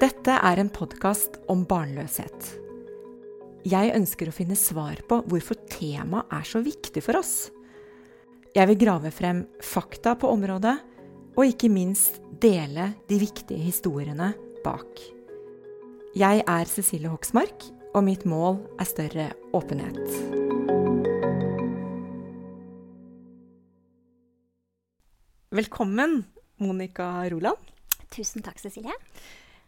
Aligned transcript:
Dette 0.00 0.32
er 0.32 0.56
en 0.56 0.70
podkast 0.72 1.34
om 1.52 1.66
barnløshet. 1.68 2.46
Jeg 3.68 3.90
ønsker 3.92 4.30
å 4.30 4.32
finne 4.32 4.56
svar 4.56 5.02
på 5.04 5.18
hvorfor 5.28 5.58
temaet 5.68 6.30
er 6.32 6.46
så 6.48 6.62
viktig 6.64 7.02
for 7.04 7.18
oss. 7.18 7.50
Jeg 8.56 8.70
vil 8.70 8.78
grave 8.80 9.10
frem 9.12 9.42
fakta 9.60 10.14
på 10.16 10.30
området, 10.32 10.72
og 11.36 11.44
ikke 11.44 11.68
minst 11.68 12.16
dele 12.40 12.94
de 13.10 13.18
viktige 13.20 13.60
historiene 13.60 14.30
bak. 14.64 15.02
Jeg 16.16 16.46
er 16.48 16.72
Cecilie 16.72 17.12
Hoksmark, 17.12 17.68
og 17.92 18.06
mitt 18.08 18.24
mål 18.24 18.56
er 18.80 18.88
større 18.88 19.28
åpenhet. 19.52 20.00
Velkommen, 25.60 26.22
Monica 26.56 27.12
Roland. 27.28 27.68
Tusen 28.08 28.40
takk, 28.40 28.64
Cecilie. 28.64 28.96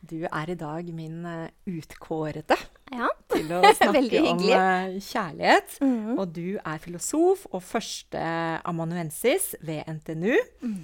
Du 0.02 0.16
er 0.27 0.51
i 0.51 0.56
dag 0.59 0.88
min 0.95 1.20
uh, 1.24 1.47
utkårete 1.70 2.56
Ja. 2.93 3.06
til 3.30 3.52
å 3.55 3.60
snakke 3.79 4.23
om 4.29 4.41
uh, 4.43 4.97
kjærlighet. 4.98 5.77
Mm. 5.80 6.16
Og 6.19 6.33
du 6.34 6.59
er 6.59 6.80
filosof 6.83 7.47
og 7.52 7.62
første 7.62 8.23
amanuensis 8.69 9.52
ved 9.62 9.87
NTNU. 9.88 10.34
Mm. 10.65 10.80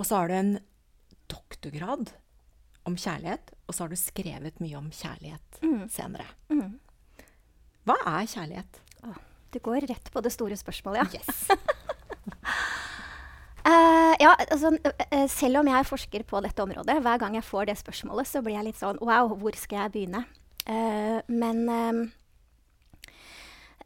Og 0.00 0.08
så 0.08 0.18
har 0.18 0.28
du 0.32 0.34
en 0.40 0.52
doktorgrad 1.30 2.10
om 2.88 2.96
kjærlighet, 2.98 3.52
og 3.68 3.76
så 3.76 3.84
har 3.84 3.92
du 3.92 3.98
skrevet 4.00 4.60
mye 4.64 4.76
om 4.80 4.90
kjærlighet 4.90 5.60
Mm. 5.62 5.82
senere. 5.92 6.26
Mm. 6.50 6.78
Hva 7.86 7.96
er 8.18 8.26
kjærlighet? 8.34 8.80
Du 9.50 9.58
går 9.58 9.82
rett 9.90 10.10
på 10.14 10.20
det 10.22 10.30
store 10.32 10.56
spørsmålet, 10.58 11.14
ja. 11.14 11.20
Yes. 11.20 11.44
Eh, 14.20 14.24
ja, 14.26 14.36
altså, 14.36 14.76
eh, 15.10 15.26
selv 15.28 15.62
om 15.62 15.68
jeg 15.68 15.88
forsker 15.88 16.22
på 16.28 16.40
dette 16.44 16.62
området, 16.62 17.00
hver 17.00 17.18
gang 17.18 17.34
jeg 17.38 17.46
får 17.46 17.70
det 17.70 17.78
spørsmålet, 17.80 18.28
så 18.28 18.42
blir 18.44 18.58
jeg 18.58 18.68
litt 18.68 18.80
sånn 18.80 19.00
Wow, 19.00 19.32
hvor 19.40 19.56
skal 19.56 19.86
jeg 19.86 19.94
begynne? 19.96 20.24
Uh, 20.68 21.18
men 21.32 21.64
eh, 21.72 22.00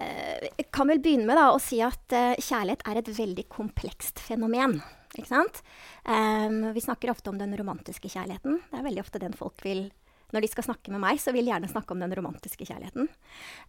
eh, 0.02 0.48
jeg 0.58 0.66
kan 0.74 0.90
vel 0.90 1.00
begynne 1.00 1.28
med 1.28 1.38
da, 1.38 1.52
å 1.54 1.62
si 1.62 1.78
at 1.86 2.12
uh, 2.12 2.34
kjærlighet 2.34 2.82
er 2.90 2.98
et 3.00 3.10
veldig 3.14 3.46
komplekst 3.48 4.20
fenomen. 4.20 4.80
Ikke 5.14 5.30
sant? 5.30 5.62
Um, 6.02 6.72
vi 6.74 6.82
snakker 6.82 7.12
ofte 7.12 7.30
om 7.30 7.38
den 7.38 7.54
romantiske 7.56 8.10
kjærligheten. 8.10 8.58
Det 8.72 8.80
er 8.80 8.88
veldig 8.88 9.04
ofte 9.04 9.22
den 9.22 9.36
folk 9.38 9.62
vil 9.64 9.86
Når 10.34 10.42
de 10.42 10.48
skal 10.50 10.64
snakke 10.66 10.90
med 10.90 10.98
meg, 10.98 11.20
så 11.22 11.30
vil 11.30 11.46
de 11.46 11.52
gjerne 11.52 11.68
snakke 11.70 11.94
om 11.94 12.00
den 12.02 12.10
romantiske 12.16 12.66
kjærligheten. 12.66 13.06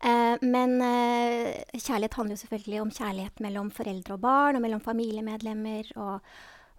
Eh, 0.02 0.42
men 0.42 0.72
eh, 0.82 1.60
kjærlighet 1.76 2.16
handler 2.18 2.34
jo 2.34 2.42
selvfølgelig 2.42 2.80
om 2.82 2.94
kjærlighet 2.96 3.44
mellom 3.46 3.70
foreldre 3.76 4.16
og 4.16 4.24
barn, 4.24 4.58
og 4.58 4.64
mellom 4.64 4.82
familiemedlemmer 4.82 5.92
og, 5.94 6.26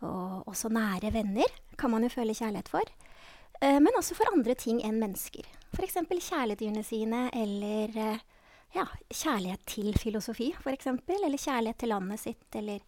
og 0.05 0.49
også 0.51 0.69
nære 0.73 1.13
venner 1.15 1.53
kan 1.79 1.93
man 1.93 2.05
jo 2.05 2.13
føle 2.13 2.35
kjærlighet 2.37 2.69
for. 2.69 2.85
Eh, 3.61 3.79
men 3.81 3.97
også 3.97 4.17
for 4.19 4.29
andre 4.33 4.55
ting 4.59 4.83
enn 4.85 5.01
mennesker. 5.01 5.47
F.eks. 5.77 5.99
kjæledyrene 6.29 6.83
sine, 6.85 7.27
eller 7.33 7.97
eh, 7.97 8.25
ja, 8.77 8.87
kjærlighet 9.09 9.65
til 9.67 9.95
filosofi, 9.99 10.51
f.eks. 10.61 10.91
Eller 10.93 11.41
kjærlighet 11.41 11.81
til 11.81 11.93
landet 11.95 12.21
sitt, 12.21 12.49
eller 12.55 12.85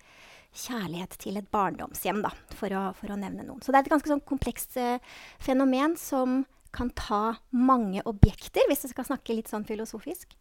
kjærlighet 0.59 1.17
til 1.21 1.41
et 1.41 1.49
barndomshjem, 1.53 2.23
da, 2.25 2.33
for 2.57 2.73
å, 2.75 2.85
for 2.97 3.13
å 3.13 3.19
nevne 3.21 3.47
noen. 3.47 3.63
Så 3.63 3.73
det 3.73 3.81
er 3.81 3.89
et 3.89 3.95
ganske 3.95 4.13
sånn 4.13 4.25
komplekst 4.29 4.79
eh, 4.81 5.01
fenomen 5.41 5.97
som 6.01 6.43
kan 6.75 6.91
ta 6.93 7.39
mange 7.57 8.03
objekter, 8.09 8.67
hvis 8.69 8.85
jeg 8.85 8.93
skal 8.93 9.09
snakke 9.09 9.37
litt 9.37 9.49
sånn 9.49 9.65
filosofisk. 9.69 10.35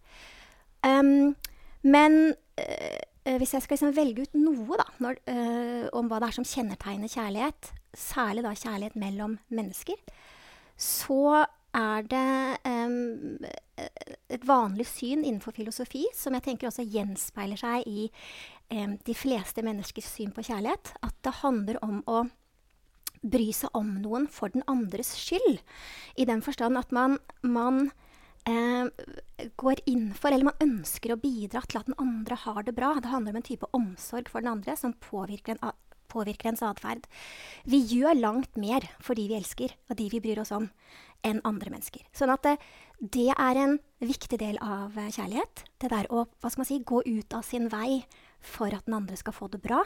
Um, 0.83 1.37
men 1.87 2.35
hvis 3.35 3.53
jeg 3.53 3.63
skal 3.65 3.75
liksom 3.75 3.95
velge 3.97 4.23
ut 4.23 4.39
noe 4.39 4.79
da, 4.79 4.87
når, 5.03 5.19
øh, 5.33 5.85
om 5.97 6.07
hva 6.07 6.21
det 6.21 6.29
er 6.29 6.37
som 6.37 6.47
kjennetegner 6.47 7.11
kjærlighet, 7.11 7.71
særlig 7.97 8.45
da 8.45 8.55
kjærlighet 8.55 8.95
mellom 8.99 9.37
mennesker, 9.49 9.99
så 10.77 11.45
er 11.77 12.07
det 12.09 12.57
øh, 12.67 13.49
et 14.29 14.47
vanlig 14.47 14.87
syn 14.89 15.23
innenfor 15.23 15.51
filosofi, 15.51 16.05
som 16.15 16.37
jeg 16.37 16.45
tenker 16.47 16.69
også 16.69 16.85
gjenspeiler 16.87 17.59
seg 17.59 17.85
i 17.89 18.07
øh, 18.73 18.97
de 19.05 19.15
fleste 19.15 19.65
menneskers 19.65 20.09
syn 20.15 20.31
på 20.31 20.45
kjærlighet, 20.47 20.93
at 21.03 21.15
det 21.25 21.39
handler 21.43 21.81
om 21.85 22.01
å 22.07 22.25
bry 23.27 23.49
seg 23.55 23.73
om 23.77 23.97
noen 24.01 24.27
for 24.31 24.53
den 24.53 24.65
andres 24.69 25.13
skyld. 25.17 25.59
I 26.15 26.25
den 26.29 26.43
forstand 26.45 26.77
at 26.79 26.93
man, 26.95 27.17
man 27.41 27.89
eh, 27.89 28.06
går 28.47 29.81
inn 29.85 30.13
for, 30.15 30.31
eller 30.31 30.49
man 30.49 30.63
ønsker 30.63 31.13
å 31.13 31.19
bidra 31.21 31.63
til 31.65 31.81
at 31.81 31.89
den 31.89 31.97
andre 32.01 32.37
har 32.45 32.63
det 32.67 32.75
bra. 32.77 32.93
Det 33.01 33.11
handler 33.11 33.35
om 33.35 33.41
en 33.41 33.49
type 33.49 33.69
omsorg 33.75 34.31
for 34.31 34.43
den 34.43 34.51
andre 34.51 34.77
som 34.79 34.95
påvirker, 35.03 35.57
en, 35.57 35.75
påvirker 36.11 36.51
ens 36.51 36.63
atferd. 36.65 37.07
Vi 37.67 37.81
gjør 37.91 38.17
langt 38.19 38.57
mer 38.59 38.87
for 39.03 39.19
de 39.19 39.27
vi 39.29 39.37
elsker, 39.37 39.75
og 39.89 39.99
de 39.99 40.09
vi 40.13 40.23
bryr 40.23 40.41
oss 40.43 40.53
om, 40.55 40.69
enn 41.27 41.43
andre 41.47 41.73
mennesker. 41.73 42.05
Sånn 42.15 42.31
at 42.33 42.45
det, 42.47 42.55
det 42.99 43.29
er 43.33 43.61
en 43.63 43.77
viktig 43.99 44.39
del 44.41 44.59
av 44.63 44.97
eh, 44.97 45.11
kjærlighet. 45.11 45.65
Det 45.81 45.91
der 45.93 46.09
å 46.13 46.27
hva 46.27 46.51
skal 46.51 46.63
man 46.63 46.71
si, 46.71 46.81
gå 46.85 47.03
ut 47.05 47.37
av 47.37 47.45
sin 47.45 47.69
vei 47.73 48.03
for 48.39 48.71
at 48.71 48.85
den 48.87 48.97
andre 48.99 49.17
skal 49.19 49.35
få 49.35 49.49
det 49.51 49.61
bra. 49.63 49.83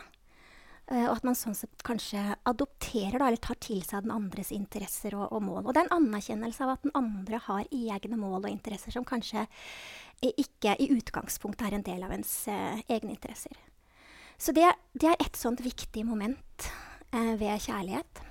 Eh, 0.89 1.05
og 1.05 1.17
at 1.19 1.25
man 1.27 1.37
sånn 1.37 1.55
sett 1.55 1.83
kanskje 1.87 2.21
adopterer 2.49 3.19
da, 3.19 3.29
eller 3.29 3.41
tar 3.41 3.59
til 3.63 3.81
seg 3.85 4.05
den 4.05 4.15
andres 4.15 4.51
interesser 4.55 5.15
og, 5.17 5.27
og 5.29 5.43
mål. 5.45 5.65
Og 5.65 5.73
det 5.73 5.83
er 5.83 5.89
en 5.89 5.99
anerkjennelse 6.01 6.65
av 6.65 6.75
at 6.75 6.85
den 6.87 6.95
andre 6.97 7.41
har 7.45 7.67
egne 7.69 8.19
mål 8.19 8.45
og 8.45 8.51
interesser 8.51 8.95
som 8.95 9.07
kanskje 9.07 9.45
ikke 10.21 10.75
i 10.81 10.91
utgangspunktet 10.93 11.67
er 11.67 11.77
en 11.77 11.85
del 11.85 12.05
av 12.05 12.13
ens 12.13 12.33
eh, 12.51 12.81
egne 12.91 13.15
interesser. 13.15 13.55
Så 14.41 14.53
det, 14.57 14.67
det 14.97 15.11
er 15.11 15.21
et 15.21 15.37
sånt 15.37 15.61
viktig 15.61 16.03
moment 16.05 16.69
eh, 17.13 17.33
ved 17.37 17.61
kjærlighet. 17.61 18.23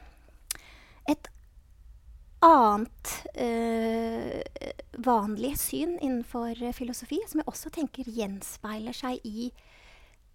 Et 1.11 1.31
annet 2.45 3.13
eh, 3.39 4.41
vanlig 5.07 5.55
syn 5.61 5.97
innenfor 6.01 6.59
filosofi, 6.75 7.21
som 7.29 7.43
jeg 7.43 7.51
også 7.51 7.73
tenker 7.75 8.11
gjenspeiler 8.11 8.97
seg 8.97 9.23
i 9.29 9.51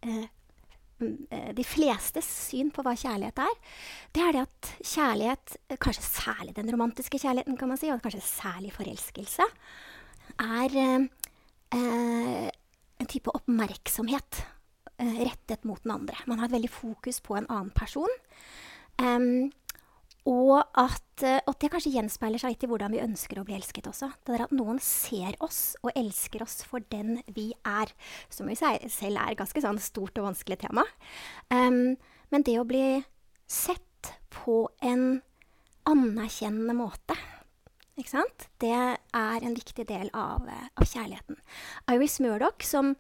eh, 0.06 0.26
de 1.00 1.66
flestes 1.68 2.28
syn 2.50 2.70
på 2.72 2.84
hva 2.86 2.94
kjærlighet 2.96 3.42
er, 3.44 3.56
det 4.16 4.24
er 4.24 4.36
det 4.36 4.44
at 4.46 4.70
kjærlighet, 4.80 5.56
eh, 5.70 5.80
kanskje 5.82 6.06
særlig 6.08 6.56
den 6.56 6.72
romantiske 6.72 7.20
kjærligheten, 7.20 7.58
kan 7.60 7.72
man 7.72 7.80
si, 7.82 7.90
og 7.92 8.04
kanskje 8.04 8.24
særlig 8.24 8.72
forelskelse, 8.76 9.48
er 10.40 10.78
eh, 10.82 11.08
eh, 11.76 12.48
en 13.00 13.12
type 13.12 13.34
oppmerksomhet 13.36 14.42
eh, 15.00 15.20
rettet 15.26 15.68
mot 15.68 15.82
den 15.84 15.96
andre. 15.98 16.18
Man 16.28 16.40
har 16.40 16.50
et 16.50 16.58
veldig 16.58 16.72
fokus 16.72 17.20
på 17.24 17.38
en 17.40 17.50
annen 17.50 17.74
person. 17.76 18.12
Em, 19.02 19.52
og 20.26 20.64
at, 20.74 21.24
eh, 21.24 21.38
at 21.38 21.60
det 21.62 21.70
kanskje 21.70 21.94
gjenspeiler 21.94 22.42
seg 22.42 22.56
litt 22.56 22.66
i 22.66 22.70
hvordan 22.70 22.96
vi 22.96 23.04
ønsker 23.04 23.38
å 23.40 23.46
bli 23.46 23.56
elsket 23.58 23.90
også. 23.92 24.10
Det 24.26 24.34
er 24.34 24.46
at 24.48 24.56
noen 24.58 24.80
ser 24.82 25.38
oss 25.46 25.76
og 25.84 25.94
elsker 25.94 26.42
oss 26.46 26.64
for 26.66 26.82
den 26.90 27.20
vi 27.36 27.52
er. 27.62 27.94
Som 28.34 28.50
i 28.50 28.58
seg 28.58 28.88
selv 28.90 29.22
er 29.22 29.36
et 29.36 29.42
ganske 29.42 29.62
sånn 29.62 29.82
stort 29.84 30.18
og 30.18 30.32
vanskelig 30.32 30.58
tema. 30.66 30.86
Um, 31.54 31.94
men 32.34 32.46
det 32.46 32.58
å 32.58 32.66
bli 32.66 33.04
sett 33.46 34.16
på 34.34 34.66
en 34.82 35.22
anerkjennende 35.86 36.74
måte, 36.74 37.14
ikke 37.96 38.16
sant? 38.18 38.48
det 38.60 38.74
er 38.74 39.46
en 39.46 39.56
viktig 39.56 39.86
del 39.88 40.10
av, 40.18 40.50
eh, 40.50 40.70
av 40.76 40.90
kjærligheten. 40.90 41.38
Iris 41.94 42.18
Murdoch, 42.20 42.66
som 42.66 42.96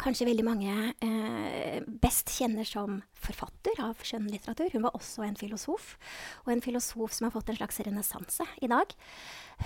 kanskje 0.00 0.26
veldig 0.28 0.44
mange 0.46 0.74
eh, 1.04 1.82
best 2.02 2.32
kjenner 2.32 2.66
som 2.68 3.00
forfatter 3.16 3.80
av 3.84 4.00
skjønnlitteratur. 4.06 4.72
Hun 4.74 4.86
var 4.86 4.96
også 4.96 5.26
en 5.26 5.38
filosof, 5.38 5.94
og 6.44 6.52
en 6.54 6.64
filosof 6.64 7.14
som 7.16 7.28
har 7.28 7.34
fått 7.34 7.52
en 7.52 7.60
slags 7.60 7.80
renessanse 7.86 8.46
i 8.62 8.70
dag. 8.72 8.94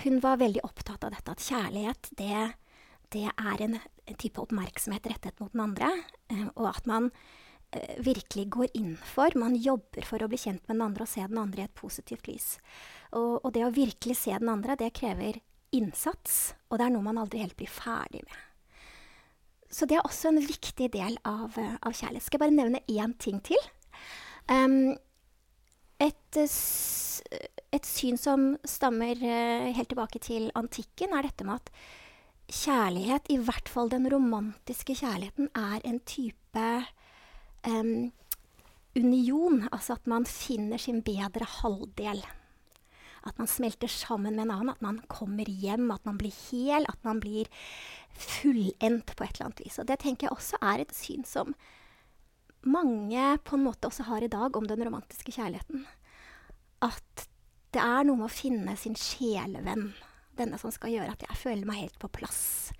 Hun 0.05 0.21
var 0.25 0.41
veldig 0.43 0.65
opptatt 0.67 1.07
av 1.07 1.15
dette 1.15 1.37
at 1.37 1.47
kjærlighet, 1.47 2.13
det, 2.19 2.45
det 3.15 3.27
er 3.31 3.67
en, 3.69 3.81
type 4.17 4.39
oppmerksomhet 4.39 5.09
rettet 5.11 5.41
mot 5.43 5.53
den 5.55 5.65
andre, 5.65 5.91
eh, 6.33 6.47
og 6.55 6.71
at 6.71 6.87
man 6.91 7.11
eh, 7.73 7.97
virkelig 8.05 8.49
går 8.55 8.77
inn 8.79 8.95
for, 9.01 9.35
man 9.39 9.59
jobber 9.59 10.07
for 10.07 10.23
å 10.23 10.31
bli 10.31 10.41
kjent 10.41 10.63
med 10.67 10.77
den 10.77 10.87
andre 10.89 11.07
og 11.07 11.13
se 11.13 11.27
den 11.27 11.43
andre 11.43 11.65
i 11.65 11.69
et 11.69 11.79
positivt 11.79 12.31
lys. 12.31 12.55
Og, 13.13 13.43
og 13.43 13.53
det 13.57 13.67
å 13.67 13.75
virkelig 13.75 14.19
se 14.22 14.34
den 14.34 14.53
andre, 14.53 14.79
det 14.79 14.95
krever 14.97 15.41
innsats, 15.75 16.55
og 16.71 16.79
det 16.79 16.87
er 16.87 16.95
noe 16.95 17.05
man 17.05 17.19
aldri 17.21 17.43
helt 17.43 17.57
blir 17.59 17.71
ferdig 17.71 18.22
med. 18.27 18.43
Så 19.71 19.86
det 19.89 19.98
er 19.98 20.07
også 20.07 20.30
en 20.30 20.41
viktig 20.41 20.91
del 20.95 21.18
av, 21.27 21.57
eh, 21.59 21.77
av 21.83 21.92
kjærlighet. 21.92 22.22
Skal 22.22 22.39
jeg 22.39 22.45
bare 22.45 22.57
nevne 22.57 22.80
én 22.89 23.16
ting 23.18 23.41
til? 23.42 23.59
Um, 24.48 24.97
et, 25.98 26.36
eh, 26.36 27.47
et 27.72 27.86
syn 27.86 28.16
som 28.16 28.57
stammer 28.65 29.16
eh, 29.16 29.72
helt 29.74 29.89
tilbake 29.89 30.21
til 30.22 30.51
antikken, 30.54 31.13
er 31.13 31.27
dette 31.27 31.45
med 31.45 31.57
at 31.57 31.71
kjærlighet, 32.47 33.27
i 33.30 33.41
hvert 33.42 33.68
fall 33.68 33.91
den 33.91 34.07
romantiske 34.13 34.95
kjærligheten, 34.95 35.51
er 35.57 35.80
en 35.84 35.98
type 36.07 36.66
um, 37.66 38.12
union. 38.95 39.69
Altså 39.72 39.97
at 39.97 40.07
man 40.07 40.27
finner 40.27 40.78
sin 40.78 41.03
bedre 41.03 41.48
halvdel. 41.60 42.22
At 43.27 43.39
man 43.41 43.51
smelter 43.51 43.91
sammen 43.91 44.37
med 44.37 44.47
en 44.47 44.55
annen, 44.55 44.73
at 44.75 44.84
man 44.84 45.01
kommer 45.11 45.49
hjem, 45.49 45.91
at 45.91 46.05
man 46.07 46.19
blir 46.21 46.34
hel, 46.47 46.87
at 46.89 47.01
man 47.07 47.21
blir 47.23 47.51
fullendt 48.17 49.15
på 49.17 49.25
et 49.25 49.34
eller 49.34 49.49
annet 49.49 49.65
vis. 49.65 49.78
Og 49.83 49.89
det 49.89 49.99
tenker 50.03 50.28
jeg 50.28 50.37
også 50.37 50.61
er 50.63 50.84
et 50.84 50.95
syn 50.97 51.27
som 51.27 51.55
mange 52.67 53.25
på 53.47 53.57
en 53.57 53.67
måte 53.67 53.91
også 53.91 54.07
har 54.09 54.25
i 54.25 54.31
dag 54.31 54.57
om 54.59 54.67
den 54.67 54.84
romantiske 54.87 55.34
kjærligheten. 55.37 55.84
At 56.83 57.27
det 57.75 57.83
er 57.83 58.07
noe 58.07 58.19
med 58.19 58.31
å 58.31 58.33
finne 58.33 58.77
sin 58.81 58.97
sjelevenn. 58.99 59.91
Denne 60.37 60.59
som 60.61 60.72
skal 60.75 60.95
gjøre 60.95 61.15
at 61.15 61.27
jeg 61.27 61.41
føler 61.41 61.69
meg 61.69 61.84
helt 61.84 61.99
på 62.01 62.11
plass. 62.13 62.72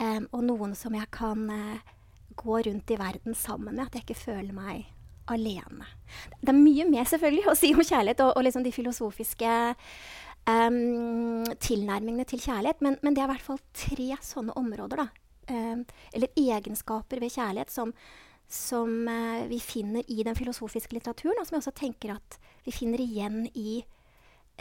Um, 0.00 0.26
og 0.34 0.42
noen 0.48 0.74
som 0.78 0.94
jeg 0.96 1.06
kan 1.14 1.46
uh, 1.50 1.94
gå 2.34 2.58
rundt 2.66 2.90
i 2.90 2.98
verden 2.98 3.36
sammen 3.38 3.76
med. 3.76 3.86
At 3.86 3.98
jeg 3.98 4.06
ikke 4.06 4.22
føler 4.24 4.54
meg 4.56 4.90
alene. 5.32 5.88
Det 6.40 6.52
er 6.52 6.58
mye 6.58 6.86
mer 6.88 7.08
selvfølgelig 7.08 7.48
å 7.50 7.56
si 7.58 7.72
om 7.74 7.82
kjærlighet 7.82 8.22
og, 8.26 8.34
og 8.36 8.46
liksom 8.46 8.64
de 8.66 8.72
filosofiske 8.74 9.54
um, 10.50 11.44
tilnærmingene 11.62 12.26
til 12.28 12.42
kjærlighet, 12.44 12.82
men, 12.84 12.98
men, 13.02 13.16
det 13.16 13.24
er 13.24 13.28
i 13.28 13.32
hvert 13.34 13.48
fall 13.48 13.62
tre 13.76 14.10
sånne 14.24 14.56
områder, 14.60 15.04
da. 15.04 15.08
Um, 15.50 15.82
eller 16.16 16.40
egenskaper 16.40 17.20
ved 17.20 17.34
kjærlighet 17.34 17.72
som, 17.72 17.90
som 18.48 18.94
uh, 19.08 19.44
vi 19.50 19.58
finner 19.60 20.06
i 20.08 20.22
den 20.24 20.36
filosofiske 20.38 20.96
litteraturen, 20.96 21.40
og 21.40 21.48
som 21.48 21.58
jeg 21.58 21.64
også 21.64 21.76
tenker 21.80 22.14
at 22.16 22.38
vi 22.64 22.72
finner 22.72 23.02
igjen 23.04 23.42
i 23.52 23.82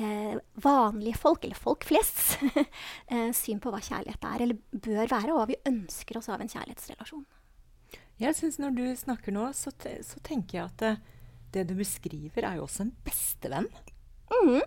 uh, 0.01 0.36
vanlige 0.63 1.19
folk, 1.19 1.45
eller 1.45 1.59
folk 1.59 1.88
flest, 1.88 2.39
uh, 2.44 3.31
syn 3.44 3.63
på 3.63 3.71
hva 3.71 3.83
kjærlighet 3.83 4.27
er, 4.33 4.48
eller 4.48 4.59
bør 4.74 5.07
være, 5.07 5.31
og 5.31 5.42
hva 5.42 5.48
vi 5.54 5.62
ønsker 5.71 6.19
oss 6.19 6.31
av 6.33 6.44
en 6.44 6.51
kjærlighetsrelasjon. 6.51 7.25
Jeg 8.21 8.38
syns 8.38 8.60
når 8.62 8.77
du 8.77 8.86
snakker 8.98 9.33
nå, 9.36 9.50
så, 9.57 9.74
te 9.75 9.98
så, 10.06 10.21
tenker 10.25 10.60
jeg 10.60 10.68
at 10.68 10.83
det, 10.83 10.94
det, 11.56 11.65
du 11.71 11.75
beskriver, 11.80 12.45
er 12.45 12.60
jo 12.60 12.68
også 12.68 12.86
en 12.86 12.94
bestevenn. 13.06 13.69
Mm. 14.33 14.62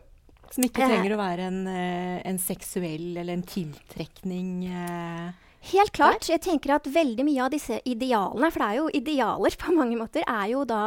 Som 0.53 0.67
ikke 0.67 0.87
trenger 0.87 1.15
å 1.15 1.21
være 1.21 1.47
en, 1.51 1.63
eh, 1.71 2.19
en 2.27 2.39
seksuell 2.43 3.17
eller 3.17 3.35
en 3.35 3.47
tiltrekning. 3.47 4.51
Eh, 4.71 5.47
Helt 5.73 5.95
klart. 5.95 6.29
Jeg 6.31 6.43
tenker 6.45 6.77
at 6.77 6.87
veldig 6.91 7.25
mye 7.27 7.47
av 7.47 7.55
disse 7.55 7.81
idealene, 7.89 8.51
for 8.55 8.63
det 8.63 8.69
er 8.69 8.79
jo 8.79 8.93
idealer 9.01 9.57
på 9.59 9.75
mange 9.75 9.99
måter, 9.99 10.23
er 10.23 10.53
jo 10.53 10.63
da 10.69 10.83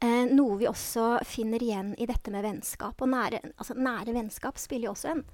eh, 0.00 0.24
noe 0.30 0.56
vi 0.60 0.68
også 0.70 1.18
finner 1.28 1.64
igjen 1.64 1.92
i 2.00 2.08
dette 2.08 2.32
med 2.32 2.46
vennskap. 2.46 2.96
Og 3.04 3.12
nære, 3.12 3.42
altså, 3.56 3.76
nære 3.76 4.16
vennskap 4.16 4.60
spiller 4.60 4.88
jo 4.88 4.94
også 4.94 5.12
en 5.12 5.24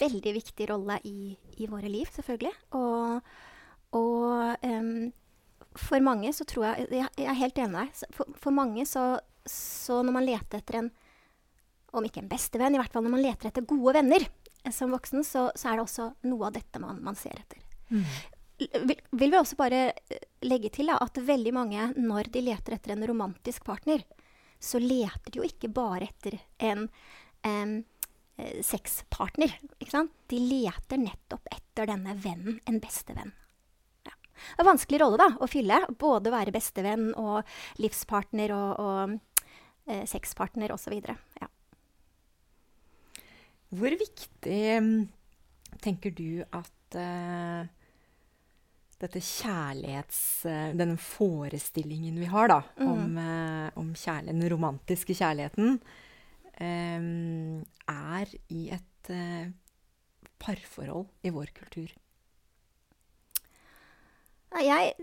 veldig 0.00 0.34
viktig 0.36 0.70
rolle 0.70 0.98
i, 1.06 1.34
i 1.58 1.68
våre 1.70 1.90
liv, 1.90 2.10
selvfølgelig. 2.14 2.54
Og, 2.78 3.36
og 3.98 4.66
um, 4.66 5.12
for 5.78 6.02
mange 6.04 6.30
så 6.34 6.46
tror 6.48 6.66
jeg 6.68 6.86
Jeg 6.92 7.26
er 7.26 7.38
helt 7.38 7.58
enig 7.58 7.72
med 7.72 7.80
deg. 7.86 8.12
For, 8.14 8.36
for, 8.38 8.54
mange 8.54 8.86
så, 8.86 9.04
så, 9.46 10.02
når 10.02 10.16
man 10.18 10.26
leter 10.26 10.60
etter 10.60 10.80
en 10.80 10.90
Om 11.94 12.06
ikke 12.08 12.22
en 12.24 12.30
bestevenn, 12.30 12.74
i 12.74 12.80
hvert 12.80 12.94
fall 12.94 13.04
når 13.06 13.16
man 13.16 13.24
leter 13.24 13.50
etter 13.50 13.66
gode 13.68 13.94
venner 13.98 14.24
eh, 14.26 14.72
som 14.74 14.94
voksen, 14.94 15.22
så, 15.26 15.48
så 15.54 15.70
er 15.70 15.78
det 15.78 15.84
også 15.86 16.08
noe 16.26 16.48
av 16.48 16.56
dette 16.56 16.80
man, 16.82 16.98
man 17.04 17.18
ser 17.18 17.36
etter. 17.38 17.60
Mm. 17.90 18.06
Vil, 18.58 18.98
vil, 19.10 19.30
vi 19.30 19.38
også 19.38 19.58
bare 19.58 19.84
eh, 19.92 20.24
legge 20.46 20.72
til 20.74 20.90
da, 20.90 20.98
at 21.02 21.20
veldig 21.22 21.52
mange, 21.54 21.86
når 21.94 22.32
de 22.34 22.42
leter 22.48 22.74
etter 22.74 22.96
en 22.96 23.06
romantisk 23.06 23.66
partner, 23.66 24.02
så 24.58 24.80
leter 24.82 25.30
de 25.30 25.38
jo 25.38 25.46
ikke 25.46 25.70
bare 25.74 26.08
etter 26.08 26.38
en 26.64 26.88
um, 27.44 27.74
sexpartner. 28.64 29.52
De 29.78 30.38
leter 30.40 30.98
nettopp 31.02 31.50
etter 31.52 31.90
denne 31.90 32.14
vennen, 32.18 32.58
en 32.64 32.80
bestevenn. 32.82 33.34
Det 34.34 34.58
er 34.58 34.66
en 34.66 34.72
vanskelig 34.72 35.00
rolle 35.02 35.20
da, 35.20 35.28
å 35.38 35.50
fylle. 35.50 35.80
Både 36.00 36.32
være 36.34 36.54
bestevenn 36.54 37.12
og 37.20 37.44
livspartner 37.82 38.54
og, 38.56 38.82
og 38.82 39.14
eh, 39.90 40.04
sexpartner 40.10 40.74
osv. 40.74 40.98
Ja. 41.40 41.48
Hvor 43.74 43.96
viktig 43.98 44.60
mm, 44.84 44.92
tenker 45.82 46.14
du 46.14 46.44
at 46.54 46.98
eh, 47.00 47.72
dette 49.04 49.22
kjærlighets... 49.22 50.20
Uh, 50.46 50.70
denne 50.78 50.96
forestillingen 51.00 52.18
vi 52.20 52.30
har 52.30 52.50
da, 52.50 52.60
mm. 52.78 52.88
om, 52.88 53.18
eh, 53.20 53.68
om 53.80 53.92
den 54.28 54.44
romantiske 54.50 55.16
kjærligheten, 55.18 55.78
eh, 56.62 57.10
er 57.90 58.34
i 58.54 58.68
et 58.74 59.10
parforhold 60.40 61.10
i 61.26 61.32
vår 61.34 61.50
kultur? 61.56 61.90
Jeg 64.62 64.94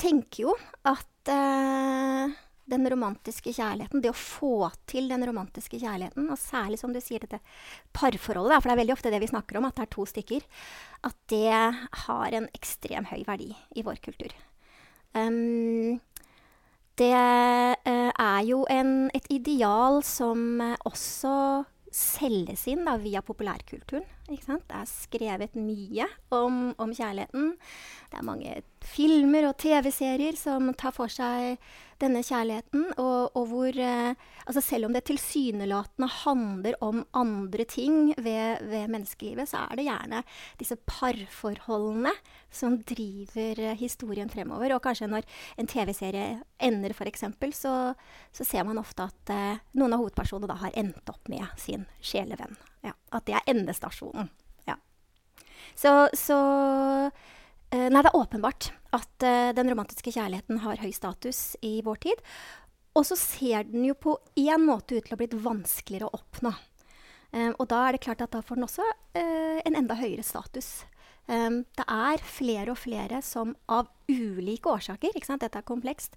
tenker 0.00 0.44
jo 0.44 0.54
at 0.86 1.30
uh, 1.32 2.30
den 2.70 2.86
romantiske 2.92 3.52
kjærligheten, 3.56 4.02
det 4.02 4.12
å 4.12 4.16
få 4.16 4.70
til 4.90 5.08
den 5.10 5.24
romantiske 5.26 5.80
kjærligheten, 5.80 6.28
og 6.30 6.38
særlig 6.38 6.78
som 6.80 6.94
du 6.94 7.00
sier 7.02 7.22
dette 7.24 7.40
parforholdet, 7.96 8.60
for 8.60 8.70
det 8.70 8.76
er 8.76 8.82
veldig 8.82 8.94
ofte 8.94 9.12
det 9.12 9.22
vi 9.24 9.30
snakker 9.32 9.58
om, 9.58 9.66
at 9.66 9.76
det 9.78 9.88
er 9.88 9.94
to 9.96 10.06
stykker, 10.06 10.46
at 11.08 11.18
det 11.32 11.56
har 12.04 12.38
en 12.38 12.46
ekstrem 12.54 13.10
høy 13.10 13.24
verdi 13.26 13.50
i 13.74 13.84
vår 13.86 13.98
kultur. 14.04 14.36
Um, 15.18 15.98
det 17.00 17.10
uh, 17.16 18.10
er 18.12 18.40
jo 18.46 18.62
en, 18.70 19.10
et 19.16 19.26
ideal 19.32 20.02
som 20.06 20.62
også 20.86 21.34
selges 21.90 22.68
inn 22.70 22.86
da, 22.86 22.94
via 23.02 23.22
populærkulturen. 23.26 24.06
Det 24.30 24.76
er 24.78 24.86
skrevet 24.86 25.56
mye 25.58 26.04
om, 26.30 26.70
om, 26.78 26.90
kjærligheten. 26.94 27.56
Det 28.10 28.18
er 28.20 28.26
mange 28.26 28.60
filmer 28.86 29.48
og 29.48 29.56
TV-serier 29.58 30.38
som 30.38 30.68
tar 30.78 30.94
for 30.94 31.10
seg 31.10 31.58
denne 31.98 32.22
kjærligheten. 32.22 32.84
Og, 33.02 33.34
og 33.34 33.48
hvor 33.50 33.74
eh, 33.74 34.14
altså 34.46 34.62
Selv 34.62 34.86
om 34.86 34.94
det 34.94 35.02
tilsynelatende 35.08 36.08
handler 36.22 36.78
om 36.80 37.02
andre 37.10 37.66
ting 37.66 38.14
ved, 38.16 38.62
ved, 38.70 38.86
menneskelivet, 38.86 39.50
så 39.50 39.64
er 39.66 39.80
det 39.80 39.88
gjerne 39.88 40.22
disse 40.62 40.78
parforholdene 40.86 42.14
som 42.54 42.78
driver 42.86 43.58
eh, 43.66 43.78
historien 43.82 44.30
fremover. 44.30 44.76
Og 44.76 44.84
kanskje 44.86 45.10
når 45.10 45.26
en 45.58 45.70
TV-serie 45.70 46.40
ender, 46.62 46.94
f.eks., 46.94 47.26
så, 47.58 47.76
så 48.30 48.46
ser 48.46 48.62
man 48.62 48.78
ofte 48.78 49.10
at 49.10 49.34
eh, 49.34 49.62
noen 49.74 49.98
av 49.98 50.04
hovedpersonene 50.04 50.54
da 50.54 50.62
har 50.62 50.76
endt 50.78 51.10
opp 51.10 51.26
med 51.32 51.50
sin 51.58 51.88
sjelevenn. 51.98 52.60
Ja, 52.86 52.94
at 53.12 53.26
det 53.28 53.36
er 53.36 53.50
endestasjonen. 53.50 54.30
Ja. 54.68 54.76
Så, 55.74 55.92
så 56.16 56.38
uh, 56.38 57.10
Nei, 57.70 58.00
det 58.00 58.08
er 58.08 58.16
åpenbart 58.16 58.70
at 58.96 59.26
uh, 59.26 59.50
den 59.56 59.70
romantiske 59.70 60.14
kjærligheten 60.14 60.62
har 60.64 60.80
høy 60.82 60.90
status 60.96 61.54
i 61.66 61.78
vår 61.86 62.00
tid. 62.06 62.24
Og 62.98 63.06
så 63.06 63.18
ser 63.18 63.68
den 63.70 63.84
jo 63.86 63.94
på 63.94 64.16
én 64.40 64.64
måte 64.66 64.96
ut 64.96 65.04
til 65.06 65.12
å 65.12 65.16
ha 65.16 65.20
blitt 65.20 65.38
vanskeligere 65.44 66.08
å 66.08 66.18
oppnå. 66.18 66.54
Um, 67.30 67.52
og 67.60 67.68
da 67.70 67.84
er 67.86 67.94
det 67.94 68.02
klart 68.02 68.24
at 68.24 68.32
da 68.34 68.42
får 68.42 68.58
den 68.58 68.66
også 68.66 68.86
uh, 68.86 69.60
en 69.62 69.78
enda 69.78 69.94
høyere 70.00 70.24
status. 70.26 70.80
Um, 71.30 71.62
det 71.78 71.86
er 71.86 72.24
flere 72.26 72.72
og 72.74 72.80
flere 72.80 73.20
som 73.22 73.52
av 73.70 73.86
ulike 74.10 74.72
årsaker, 74.72 75.14
dette 75.14 75.60
er 75.60 75.66
komplekst, 75.66 76.16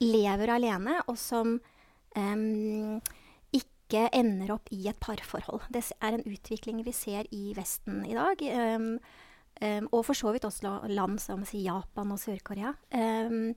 lever 0.00 0.54
alene, 0.54 1.02
og 1.04 1.18
som 1.20 1.58
um, 2.16 3.02
ikke 3.84 4.08
ender 4.16 4.54
opp 4.56 4.70
i 4.72 4.86
et 4.88 4.98
parforhold. 5.00 5.68
Det 5.72 5.84
er 6.00 6.16
en 6.16 6.26
utvikling 6.26 6.80
vi 6.86 6.94
ser 6.96 7.28
i 7.34 7.52
Vesten 7.56 8.02
i 8.08 8.16
dag. 8.16 8.40
Um, 8.76 8.98
um, 9.60 9.88
og 9.92 10.04
for 10.08 10.16
så 10.16 10.32
vidt 10.34 10.46
også 10.48 10.80
land 10.88 11.20
som 11.22 11.44
Japan 11.44 12.12
og 12.12 12.20
Sør-Korea. 12.20 12.74
Um, 12.90 13.54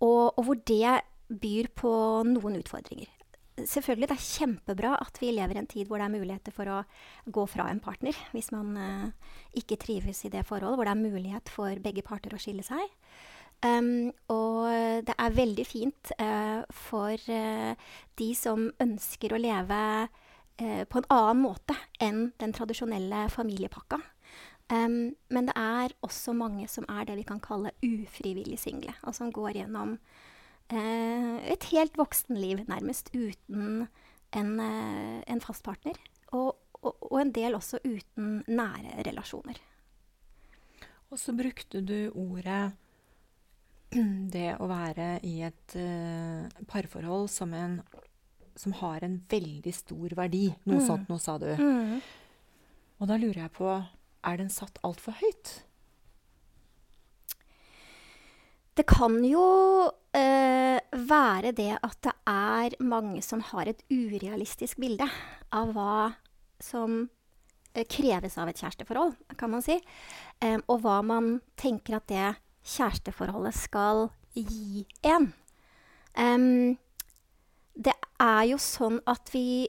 og, 0.00 0.38
og, 0.38 0.42
hvor 0.44 0.58
det 0.66 1.00
byr 1.28 1.68
på 1.76 1.92
noen 2.26 2.58
utfordringer. 2.58 3.10
Selvfølgelig, 3.58 4.08
det 4.08 4.14
er 4.14 4.26
kjempebra 4.26 4.92
at 5.02 5.18
vi 5.18 5.32
lever 5.34 5.56
i 5.56 5.60
en 5.60 5.66
tid 5.70 5.86
hvor 5.86 5.98
det 5.98 6.06
er 6.06 6.14
muligheter 6.14 6.54
for 6.54 6.70
å 6.70 6.82
gå 7.26 7.44
fra 7.50 7.66
en 7.70 7.80
partner 7.82 8.14
hvis 8.30 8.52
man 8.54 8.76
uh, 8.78 9.32
ikke 9.58 9.80
trives 9.82 10.22
i 10.26 10.30
det 10.30 10.44
forholdet, 10.46 10.78
hvor 10.78 10.86
det 10.86 10.94
er 10.94 11.02
mulighet 11.02 11.50
for 11.50 11.82
begge 11.82 12.06
parter 12.06 12.34
å 12.34 12.40
skille 12.42 12.62
seg. 12.66 12.86
Um, 13.58 14.12
og 14.30 14.70
det 15.02 15.14
er 15.18 15.34
veldig 15.34 15.64
fint 15.66 16.12
uh, 16.22 16.62
for 16.70 17.18
uh, 17.18 17.72
de 18.20 18.28
som 18.38 18.68
ønsker 18.78 19.34
å 19.34 19.40
leve 19.42 19.80
uh, 20.06 20.84
på 20.86 21.00
en 21.00 21.08
annen 21.10 21.42
måte 21.42 21.74
enn 21.98 22.28
den 22.38 22.54
tradisjonelle 22.54 23.24
familiepakka. 23.34 23.98
Um, 24.70 25.16
men 25.34 25.50
det 25.50 25.56
er 25.58 25.96
også 26.06 26.36
mange 26.38 26.68
som 26.70 26.86
er 26.92 27.08
det 27.08 27.16
vi 27.18 27.26
kan 27.26 27.42
kalle 27.42 27.74
ufrivillig 27.82 28.60
single, 28.62 28.94
og 29.02 29.16
som 29.18 29.34
går 29.34 29.58
gjennom 29.62 29.98
et 30.68 31.64
helt 31.70 31.94
voksenliv 31.96 32.58
nærmest 32.68 33.06
uten 33.14 33.86
en, 34.36 34.50
en 34.60 35.40
fast 35.40 35.64
partner. 35.64 35.96
Og, 36.36 36.58
og, 36.82 37.06
og 37.08 37.14
en 37.22 37.30
del 37.32 37.56
også 37.56 37.80
uten 37.86 38.42
nære 38.44 39.06
relasjoner. 39.06 39.56
Og 41.08 41.16
så 41.16 41.32
brukte 41.32 41.80
du 41.80 42.10
ordet 42.12 42.74
det 44.34 44.56
å 44.60 44.68
være 44.68 45.18
i 45.26 45.38
et 45.46 45.76
uh, 45.78 46.44
parforhold 46.68 47.28
som, 47.32 47.54
en, 47.56 47.78
som, 48.58 48.74
har 48.82 49.04
en 49.04 49.20
veldig 49.30 49.74
stor 49.74 50.16
verdi. 50.18 50.48
Noe 50.68 50.82
mm. 50.82 50.86
sånt 50.86 51.08
nå, 51.08 51.20
sa 51.22 51.38
du. 51.40 51.48
Mm. 51.56 51.98
Og 52.98 53.08
da 53.08 53.16
lurer 53.20 53.44
jeg 53.44 53.54
på 53.54 53.70
Er 53.70 54.38
den 54.40 54.50
satt 54.50 54.80
altfor 54.82 55.16
høyt? 55.20 55.54
Det 58.78 58.84
kan 58.86 59.16
jo 59.26 59.44
uh, 59.90 60.78
være 60.94 61.52
det 61.56 61.72
at 61.82 61.98
det 62.06 62.14
er 62.30 62.76
mange 62.84 63.22
som 63.26 63.40
har 63.50 63.66
et 63.66 63.80
urealistisk 63.90 64.78
bilde 64.78 65.08
av 65.50 65.72
hva 65.74 66.12
som 66.62 67.00
uh, 67.08 67.84
kreves 67.90 68.36
av 68.38 68.52
et 68.52 68.60
kjæresteforhold, 68.60 69.16
kan 69.38 69.50
man 69.50 69.64
si. 69.66 69.80
Um, 70.44 70.62
og 70.68 70.84
hva 70.84 71.00
man 71.02 71.40
tenker 71.58 71.98
at 71.98 72.06
det 72.12 72.28
kjæresteforholdet 72.64 73.54
skal 73.54 74.08
gi 74.34 74.86
en. 75.06 75.32
Det 77.78 77.94
er 78.18 78.42
jo 78.50 78.58
sånn 78.62 78.98
at 79.06 79.30
vi 79.34 79.68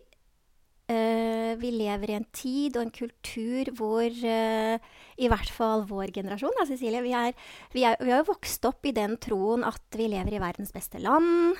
vi 1.59 1.71
lever 1.73 2.11
i 2.11 2.17
en 2.19 2.27
tid 2.35 2.77
og 2.77 2.85
en 2.85 2.93
kultur 2.93 3.71
hvor 3.77 4.05
eh, 4.05 4.77
i 5.19 5.27
hvert 5.31 5.51
fall 5.51 5.83
vår 5.89 6.13
generasjon 6.15 6.55
da, 6.55 6.65
Cecilie, 6.69 7.01
vi, 7.03 7.13
er, 7.15 7.33
vi, 7.73 7.83
er, 7.87 7.97
vi 7.99 8.13
har 8.13 8.21
jo 8.21 8.29
vokst 8.31 8.65
opp 8.69 8.85
i 8.87 8.93
den 8.95 9.17
troen 9.21 9.65
at 9.67 9.97
vi 9.99 10.07
lever 10.11 10.37
i 10.37 10.41
verdens 10.41 10.71
beste 10.75 11.01
land. 11.03 11.59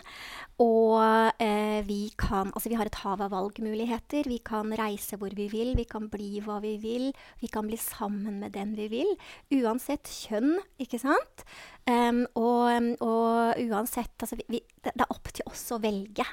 Og 0.60 1.00
eh, 1.40 1.80
vi 1.88 2.10
kan 2.20 2.52
Altså, 2.54 2.70
vi 2.72 2.78
har 2.80 2.90
et 2.90 3.02
hav 3.04 3.22
av 3.24 3.32
valgmuligheter. 3.32 4.28
Vi 4.28 4.40
kan 4.44 4.74
reise 4.76 5.20
hvor 5.20 5.34
vi 5.36 5.48
vil, 5.52 5.74
vi 5.78 5.86
kan 5.88 6.10
bli 6.12 6.42
hva 6.44 6.60
vi 6.64 6.76
vil. 6.82 7.10
Vi 7.40 7.50
kan 7.52 7.68
bli 7.68 7.80
sammen 7.80 8.40
med 8.44 8.56
den 8.56 8.76
vi 8.80 8.90
vil. 8.92 9.12
Uansett 9.60 10.10
kjønn, 10.10 10.58
ikke 10.82 11.00
sant? 11.02 11.46
Um, 11.88 12.26
og, 12.38 13.00
og, 13.06 13.60
uansett 13.70 14.14
Altså, 14.20 14.40
vi, 14.50 14.60
det, 14.84 14.94
det 14.94 15.06
er 15.06 15.16
opp 15.16 15.32
til 15.32 15.48
oss 15.50 15.68
å 15.76 15.82
velge. 15.84 16.28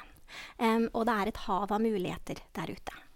Um, 0.59 0.89
og 0.93 1.07
det 1.07 1.15
er 1.15 1.31
et 1.31 1.43
hav 1.47 1.71
av 1.71 1.83
muligheter 1.83 2.41
der 2.57 2.73
ute. 2.75 3.06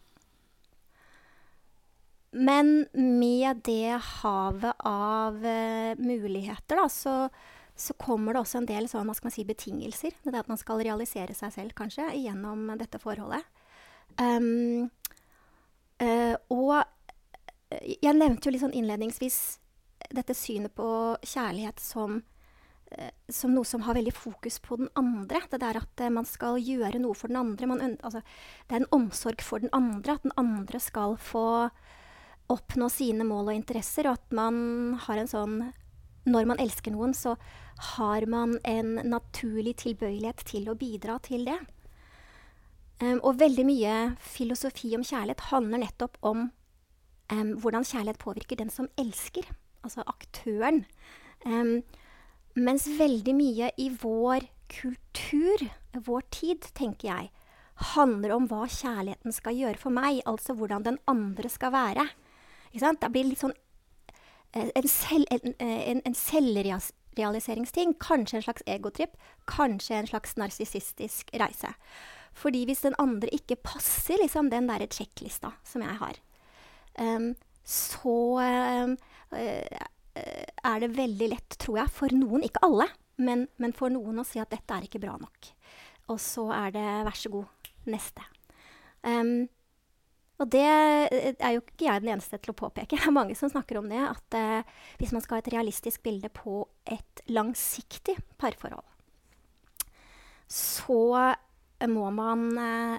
Men 2.32 2.86
med 2.94 3.60
det 3.68 3.98
havet 4.22 4.86
av 4.88 5.36
uh, 5.36 5.96
muligheter, 6.00 6.80
da, 6.80 6.88
så, 6.90 7.16
så, 7.76 7.94
kommer 8.00 8.34
det 8.34 8.44
også 8.46 8.62
en 8.62 8.70
del 8.70 8.88
sånn, 8.88 9.10
hva 9.10 9.16
skal 9.18 9.28
man 9.28 9.36
si, 9.36 9.44
betingelser. 9.48 10.16
Det 10.24 10.32
er 10.32 10.40
at 10.40 10.52
man 10.52 10.62
skal 10.62 10.80
realisere 10.80 11.36
seg 11.36 11.52
selv, 11.58 11.76
kanskje, 11.76 12.08
gjennom 12.16 12.72
dette 12.80 13.02
forholdet. 13.04 13.44
Um, 14.16 14.88
uh, 16.00 16.36
og 16.52 16.80
jeg 17.72 18.16
nevnte 18.16 18.48
jo 18.48 18.56
litt 18.56 18.64
sånn 18.64 18.76
innledningsvis 18.76 19.38
dette 20.12 20.36
synet 20.36 20.74
på 20.76 20.88
kjærlighet 21.24 21.80
som 21.84 22.18
uh, 22.96 23.12
som 23.28 23.52
noe 23.56 23.68
som 23.68 23.84
har 23.84 24.00
veldig 24.00 24.16
fokus 24.16 24.64
på 24.64 24.80
den 24.80 24.92
andre. 24.96 25.44
Det 25.52 25.60
der 25.60 25.84
at 25.84 26.08
uh, 26.08 26.16
man 26.16 26.28
skal 26.28 26.64
gjøre 26.64 27.04
noe 27.04 27.20
for 27.20 27.28
den 27.28 27.44
andre. 27.44 27.76
Man, 27.76 27.98
altså, 28.00 28.24
det 28.68 28.78
er 28.78 28.86
en 28.86 28.94
omsorg 29.04 29.44
for 29.44 29.60
den 29.60 29.76
andre. 29.76 30.16
At 30.16 30.24
den 30.24 30.40
andre 30.40 30.80
skal 30.80 31.20
få 31.20 31.50
oppnå 32.51 32.89
sine 32.91 33.25
mål 33.27 33.51
og 33.51 33.58
interesser. 33.58 34.10
Og 34.10 34.20
at 34.20 34.36
man 34.36 34.98
har 35.08 35.22
en 35.22 35.31
sånn 35.31 35.62
Når 36.22 36.46
man 36.46 36.60
elsker 36.62 36.93
noen, 36.93 37.15
så 37.17 37.31
har 37.98 38.27
man 38.29 38.60
en 38.63 39.00
naturlig 39.10 39.79
tilbøyelighet 39.81 40.43
til 40.46 40.67
å 40.70 40.75
bidra 40.77 41.15
til 41.25 41.48
det. 41.48 41.58
Um, 43.01 43.17
og 43.25 43.39
veldig 43.39 43.65
mye 43.65 43.93
filosofi 44.22 44.91
om 44.93 45.01
kjærlighet 45.01 45.48
handler 45.50 45.81
nettopp 45.81 46.20
om 46.22 46.51
um, 47.34 47.51
hvordan 47.58 47.88
kjærlighet 47.89 48.22
påvirker 48.22 48.62
den 48.62 48.70
som 48.70 48.91
elsker. 49.01 49.50
Altså 49.81 50.05
aktøren. 50.05 50.84
Um, 51.41 51.81
mens 52.53 52.86
veldig 53.00 53.34
mye 53.34 53.72
i 53.81 53.89
vår 53.89 54.46
kultur, 54.70 55.65
vår 55.98 56.27
tid, 56.29 56.70
tenker 56.77 57.10
jeg, 57.10 57.31
handler 57.96 58.36
om 58.36 58.46
hva 58.51 58.67
kjærligheten 58.70 59.34
skal 59.34 59.58
gjøre 59.58 59.81
for 59.81 59.96
meg. 59.96 60.22
Altså 60.29 60.53
hvordan 60.58 60.86
den 60.86 61.01
andre 61.10 61.50
skal 61.50 61.74
være. 61.74 62.05
Det 62.72 63.12
blir 63.12 63.28
litt 63.28 63.42
sånn 63.42 63.56
eh, 64.56 64.70
en, 64.75 64.88
selv, 64.88 65.28
en, 65.32 65.56
eh, 65.60 65.84
en, 65.92 66.01
en 66.08 66.18
selvrealiseringsting. 66.18 67.98
Kanskje 68.00 68.40
en 68.40 68.48
slags 68.48 68.66
egotripp. 68.66 69.18
Kanskje 69.50 70.00
en 70.00 70.10
slags 70.12 70.38
narsissistisk 70.40 71.34
reise. 71.42 71.74
Fordi 72.38 72.63
hvis 72.68 72.84
den 72.86 72.96
andre 73.01 73.32
ikke 73.36 73.60
passer 73.60 74.22
liksom, 74.22 74.50
den 74.51 74.70
derre 74.70 74.88
sjekklista 74.92 75.54
som 75.68 75.84
jeg 75.84 75.98
har, 76.00 76.20
um, 77.00 77.34
så 77.68 78.18
um, 78.40 78.94
uh, 79.36 79.82
er 80.16 80.84
det 80.84 80.94
veldig 80.96 81.28
lett, 81.34 81.58
tror 81.62 81.82
jeg, 81.84 81.94
for 81.94 82.16
noen, 82.16 82.46
ikke 82.48 82.63
alle, 82.66 82.88
men, 83.22 83.46
men, 83.62 83.75
for 83.75 83.94
noen 83.94 84.24
å 84.24 84.28
si 84.28 84.42
at 84.42 84.51
dette 84.54 84.75
er 84.75 84.88
ikke 84.88 85.01
bra 85.04 85.18
nok. 85.20 85.51
Og 86.12 86.20
så 86.24 86.48
er 86.56 86.74
det 86.75 86.86
vær 87.08 87.20
så 87.20 87.32
god, 87.34 87.72
neste. 87.92 88.25
Um, 89.04 89.50
og 90.41 90.50
det 90.50 90.65
eh, 90.65 91.36
er 91.38 91.55
jo 91.55 91.62
ikke 91.62 91.86
jeg 91.86 92.03
den 92.03 92.15
eneste 92.15 92.39
til 92.41 92.53
å 92.53 92.57
påpeke. 92.57 92.98
Det 92.98 93.07
er 93.07 93.13
mange 93.13 93.38
som 93.38 93.51
snakker 93.51 93.77
om 93.81 93.89
det. 93.91 94.01
At 94.01 94.38
eh, 94.38 94.74
hvis 95.01 95.13
man 95.13 95.24
skal 95.24 95.38
ha 95.38 95.43
et 95.43 95.51
realistisk 95.53 96.03
bilde 96.05 96.31
på 96.33 96.63
et 96.89 97.24
langsiktig 97.29 98.17
parforhold, 98.41 98.88
så 100.51 101.31
må 101.88 102.10
man 102.13 102.41
eh, 102.60 102.98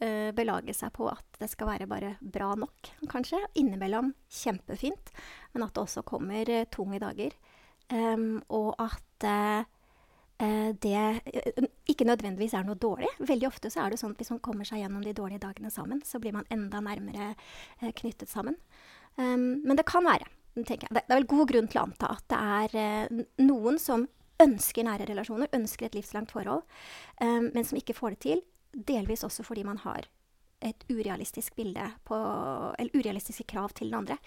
eh, 0.00 0.28
belage 0.36 0.74
seg 0.76 0.92
på 0.94 1.08
at 1.10 1.40
det 1.40 1.50
skal 1.50 1.72
være 1.72 1.88
bare 1.90 2.14
bra 2.20 2.52
nok, 2.56 2.92
kanskje. 3.10 3.40
Innimellom 3.60 4.12
kjempefint, 4.30 5.10
men 5.52 5.66
at 5.66 5.74
det 5.74 5.82
også 5.82 6.04
kommer 6.06 6.48
uh, 6.48 6.68
tunge 6.72 7.00
dager. 7.02 7.34
Um, 7.90 8.38
og 8.54 8.76
at 8.78 9.26
det 10.40 11.00
ikke 11.90 12.06
nødvendigvis 12.08 12.54
er 12.56 12.64
noe 12.64 12.78
dårlig. 12.80 13.10
Veldig 13.28 13.48
ofte 13.48 13.68
så 13.72 13.82
er 13.84 13.92
det 13.92 13.98
sånn 14.00 14.14
at 14.14 14.22
hvis 14.22 14.32
man 14.32 14.40
kommer 14.44 14.68
seg 14.68 14.80
gjennom 14.80 15.02
de 15.04 15.12
dårlige 15.16 15.42
dagene 15.42 15.72
sammen, 15.72 16.00
så 16.06 16.20
blir 16.22 16.32
man 16.36 16.48
enda 16.54 16.80
nærmere 16.84 17.34
knyttet 17.98 18.32
sammen. 18.32 18.56
Um, 19.16 19.60
men 19.66 19.76
det 19.76 19.88
kan 19.88 20.06
være. 20.06 20.28
tenker 20.64 20.88
jeg. 20.88 20.94
Det, 20.96 21.02
er 21.06 21.20
vel 21.20 21.28
god 21.30 21.50
grunn 21.50 21.68
til 21.70 21.80
å 21.80 21.84
anta 21.88 22.14
at 22.14 22.24
det 22.32 22.38
er 22.40 23.26
noen 23.44 23.78
som 23.80 24.06
ønsker 24.40 24.86
nære 24.86 25.10
relasjoner, 25.10 25.50
ønsker 25.56 25.88
et 25.88 25.98
livslangt 25.98 26.32
forhold, 26.32 26.64
um, 27.20 27.50
men 27.52 27.66
som 27.66 27.78
ikke 27.78 27.96
får 27.96 28.16
det 28.16 28.22
til. 28.24 28.42
Delvis 28.72 29.26
også 29.26 29.44
fordi 29.44 29.66
man 29.66 29.82
har 29.84 30.06
et 30.60 30.84
urealistisk 30.92 31.54
bilde 31.56 31.86
på 32.04 32.16
Eller 32.78 32.92
urealistiske 32.94 33.46
krav 33.48 33.72
til 33.74 33.88
den 33.90 34.02
andre. 34.02 34.18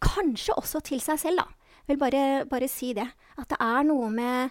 Kanskje 0.00 0.54
også 0.56 0.80
til 0.86 1.02
seg 1.02 1.18
selv, 1.18 1.42
da. 1.42 1.74
Vil 1.88 1.98
bare, 1.98 2.46
bare 2.46 2.68
si 2.70 2.92
det. 2.94 3.08
At 3.36 3.50
det 3.50 3.58
er 3.60 3.86
noe 3.88 4.10
med 4.14 4.50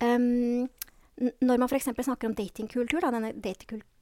um, 0.00 0.68
Når 1.40 1.58
man 1.60 1.68
f.eks. 1.68 1.90
snakker 1.92 2.30
om 2.30 2.36
datingkultur, 2.36 3.00
da, 3.04 3.10
denne 3.12 3.34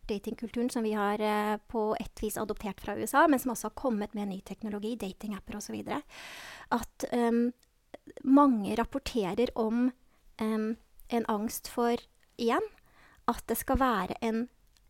datingkulturen 0.09 0.71
som 0.71 0.87
vi 0.87 0.95
har 0.97 1.21
uh, 1.21 1.57
på 1.71 1.90
et 2.00 2.23
vis 2.23 2.38
adoptert 2.38 2.81
fra 2.81 2.97
USA, 2.97 3.26
men 3.28 3.43
som 3.43 3.52
også 3.55 3.71
har 3.71 3.78
kommet 3.78 4.14
med 4.14 4.31
ny 4.31 4.40
teknologi, 4.47 4.95
datingapper 5.00 5.59
osv., 5.59 5.81
at 6.78 7.09
um, 7.12 7.49
mange 8.25 8.76
rapporterer 8.78 9.50
om 9.59 9.88
um, 10.40 10.69
en 11.09 11.26
angst 11.28 11.69
for 11.73 11.99
igjen 12.38 12.64
at 13.28 13.45
det 13.50 13.59
skal 13.61 13.81
være 13.81 14.17
en 14.25 14.47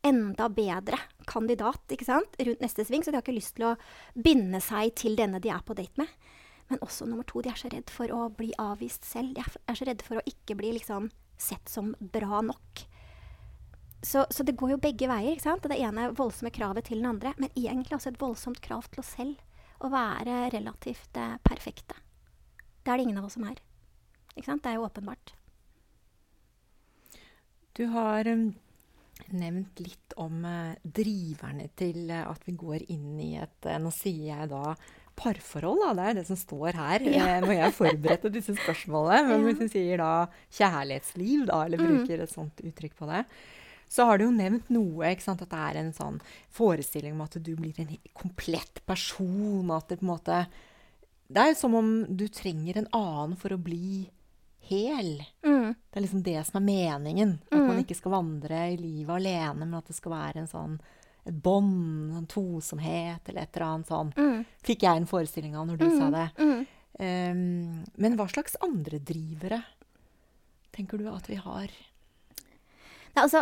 enda 0.07 0.49
bedre 0.49 0.99
kandidat 1.27 1.95
rundt 2.09 2.61
neste 2.61 2.85
sving. 2.85 3.05
Så 3.05 3.11
de 3.11 3.19
har 3.19 3.25
ikke 3.25 3.37
lyst 3.37 3.57
til 3.57 3.71
å 3.71 3.77
binde 4.15 4.61
seg 4.63 4.95
til 4.99 5.19
denne 5.19 5.41
de 5.43 5.51
er 5.51 5.65
på 5.67 5.77
date 5.79 5.99
med. 5.99 6.09
Men 6.69 6.83
også 6.85 7.07
nummer 7.09 7.27
to, 7.29 7.41
de 7.43 7.51
er 7.53 7.59
så 7.59 7.71
redd 7.73 7.91
for 7.93 8.13
å 8.13 8.29
bli 8.35 8.51
avvist 8.61 9.07
selv. 9.09 9.35
De 9.37 9.45
er 9.45 9.79
så 9.79 9.89
redde 9.89 10.05
for 10.05 10.21
å 10.21 10.27
ikke 10.29 10.57
bli 10.59 10.75
liksom, 10.77 11.09
sett 11.41 11.71
som 11.73 11.95
bra 11.99 12.43
nok. 12.45 12.85
Så, 14.05 14.27
så, 14.31 14.45
det 14.47 14.55
går 14.59 14.77
jo 14.77 14.83
begge 14.83 15.09
veier. 15.11 15.33
ikke 15.33 15.47
sant? 15.47 15.65
Det 15.65 15.79
ene 15.81 16.11
voldsomme 16.17 16.53
kravet 16.55 16.87
til 16.91 17.01
den 17.01 17.11
andre, 17.11 17.33
men 17.41 17.51
egentlig 17.55 17.97
også 17.97 18.13
et 18.13 18.21
voldsomt 18.21 18.61
krav 18.63 18.87
til 18.93 19.03
oss 19.03 19.15
selv. 19.17 19.41
Å 19.79 19.91
være 19.91 20.49
relativt 20.55 21.19
eh, 21.19 21.37
perfekte. 21.47 21.97
Det 22.83 22.93
er 22.93 22.99
det 22.99 23.09
ingen 23.09 23.21
av 23.21 23.29
oss 23.29 23.37
som 23.39 23.47
er. 23.47 23.59
Ikke 24.35 24.49
sant? 24.51 24.63
Det 24.65 24.73
er 24.73 24.79
jo 24.79 24.87
åpenbart. 24.87 25.35
Du 27.79 27.85
har 27.95 28.27
um 28.27 28.49
nevnt 29.35 29.81
litt 29.83 30.15
om 30.21 30.45
uh, 30.45 30.77
driverne 30.83 31.69
til 31.79 32.09
uh, 32.11 32.29
at 32.31 32.45
vi 32.47 32.55
går 32.59 32.87
inn 32.93 33.19
i 33.21 33.33
et 33.41 33.69
uh, 33.69 33.77
Nå 33.83 33.93
sier 33.95 34.31
jeg 34.31 34.51
da 34.53 34.75
parforhold, 35.19 35.83
da. 35.83 35.93
Det 35.99 36.07
er 36.07 36.19
det 36.21 36.27
som 36.29 36.39
står 36.39 36.79
her 36.79 37.05
ja. 37.07 37.27
eh, 37.27 37.39
når 37.45 37.55
jeg 37.57 37.77
forberedte 37.77 38.33
disse 38.33 38.57
spørsmålene. 38.57 39.29
Men 39.29 39.47
hvis 39.47 39.61
du 39.61 39.67
sier 39.73 40.01
da 40.01 40.13
kjærlighetsliv, 40.59 41.47
da, 41.51 41.63
eller 41.67 41.83
mm. 41.83 41.89
bruker 41.89 42.25
et 42.25 42.35
sånt 42.35 42.63
uttrykk 42.65 42.95
på 42.99 43.11
det, 43.11 43.25
så 43.89 44.05
har 44.05 44.19
du 44.19 44.27
jo 44.27 44.35
nevnt 44.35 44.69
noe. 44.73 45.09
ikke 45.11 45.25
sant, 45.25 45.43
At 45.45 45.53
det 45.53 45.63
er 45.65 45.81
en 45.81 45.95
sånn 45.97 46.21
forestilling 46.55 47.17
om 47.17 47.25
at 47.25 47.39
du 47.41 47.55
blir 47.57 47.77
en 47.81 47.95
komplett 48.13 48.83
person. 48.87 49.73
At 49.75 49.89
det 49.89 50.01
på 50.03 50.07
en 50.07 50.13
måte 50.13 50.45
Det 51.29 51.43
er 51.43 51.51
jo 51.53 51.59
som 51.61 51.75
om 51.77 51.91
du 52.09 52.29
trenger 52.33 52.79
en 52.79 52.93
annen 52.97 53.37
for 53.41 53.53
å 53.53 53.61
bli 53.61 54.09
hel. 54.69 55.25
Mm. 55.45 55.75
Det 55.75 55.97
er 55.99 56.05
liksom 56.05 56.23
det 56.25 56.39
som 56.47 56.61
er 56.61 56.69
meningen. 56.69 57.35
At 57.49 57.59
mm. 57.59 57.67
man 57.67 57.83
ikke 57.83 57.97
skal 57.99 58.15
vandre 58.17 58.63
i 58.73 58.79
livet 58.81 59.15
alene, 59.17 59.65
men 59.65 59.77
at 59.81 59.89
det 59.89 59.97
skal 59.97 60.15
være 60.15 60.45
en 60.45 60.51
sånn 60.51 60.79
et 61.27 61.35
bånd, 61.35 62.15
en 62.17 62.27
tosomhet 62.31 63.29
eller 63.29 63.43
et 63.43 63.57
eller 63.57 63.67
annet 63.67 63.91
sånn. 63.91 64.13
Mm. 64.17 64.45
Fikk 64.65 64.87
jeg 64.87 65.01
en 65.01 65.09
forestilling 65.11 65.57
av 65.59 65.67
når 65.69 65.81
du 65.81 65.89
sa 65.91 66.09
mm. 66.09 66.17
det. 66.17 66.29
Um, 66.99 67.85
men 68.01 68.17
hva 68.19 68.27
slags 68.31 68.57
andre 68.65 68.99
drivere 68.99 69.61
tenker 70.75 70.99
du 70.99 71.09
at 71.11 71.29
vi 71.31 71.39
har? 71.39 71.75
Nei, 73.19 73.25
altså, 73.25 73.41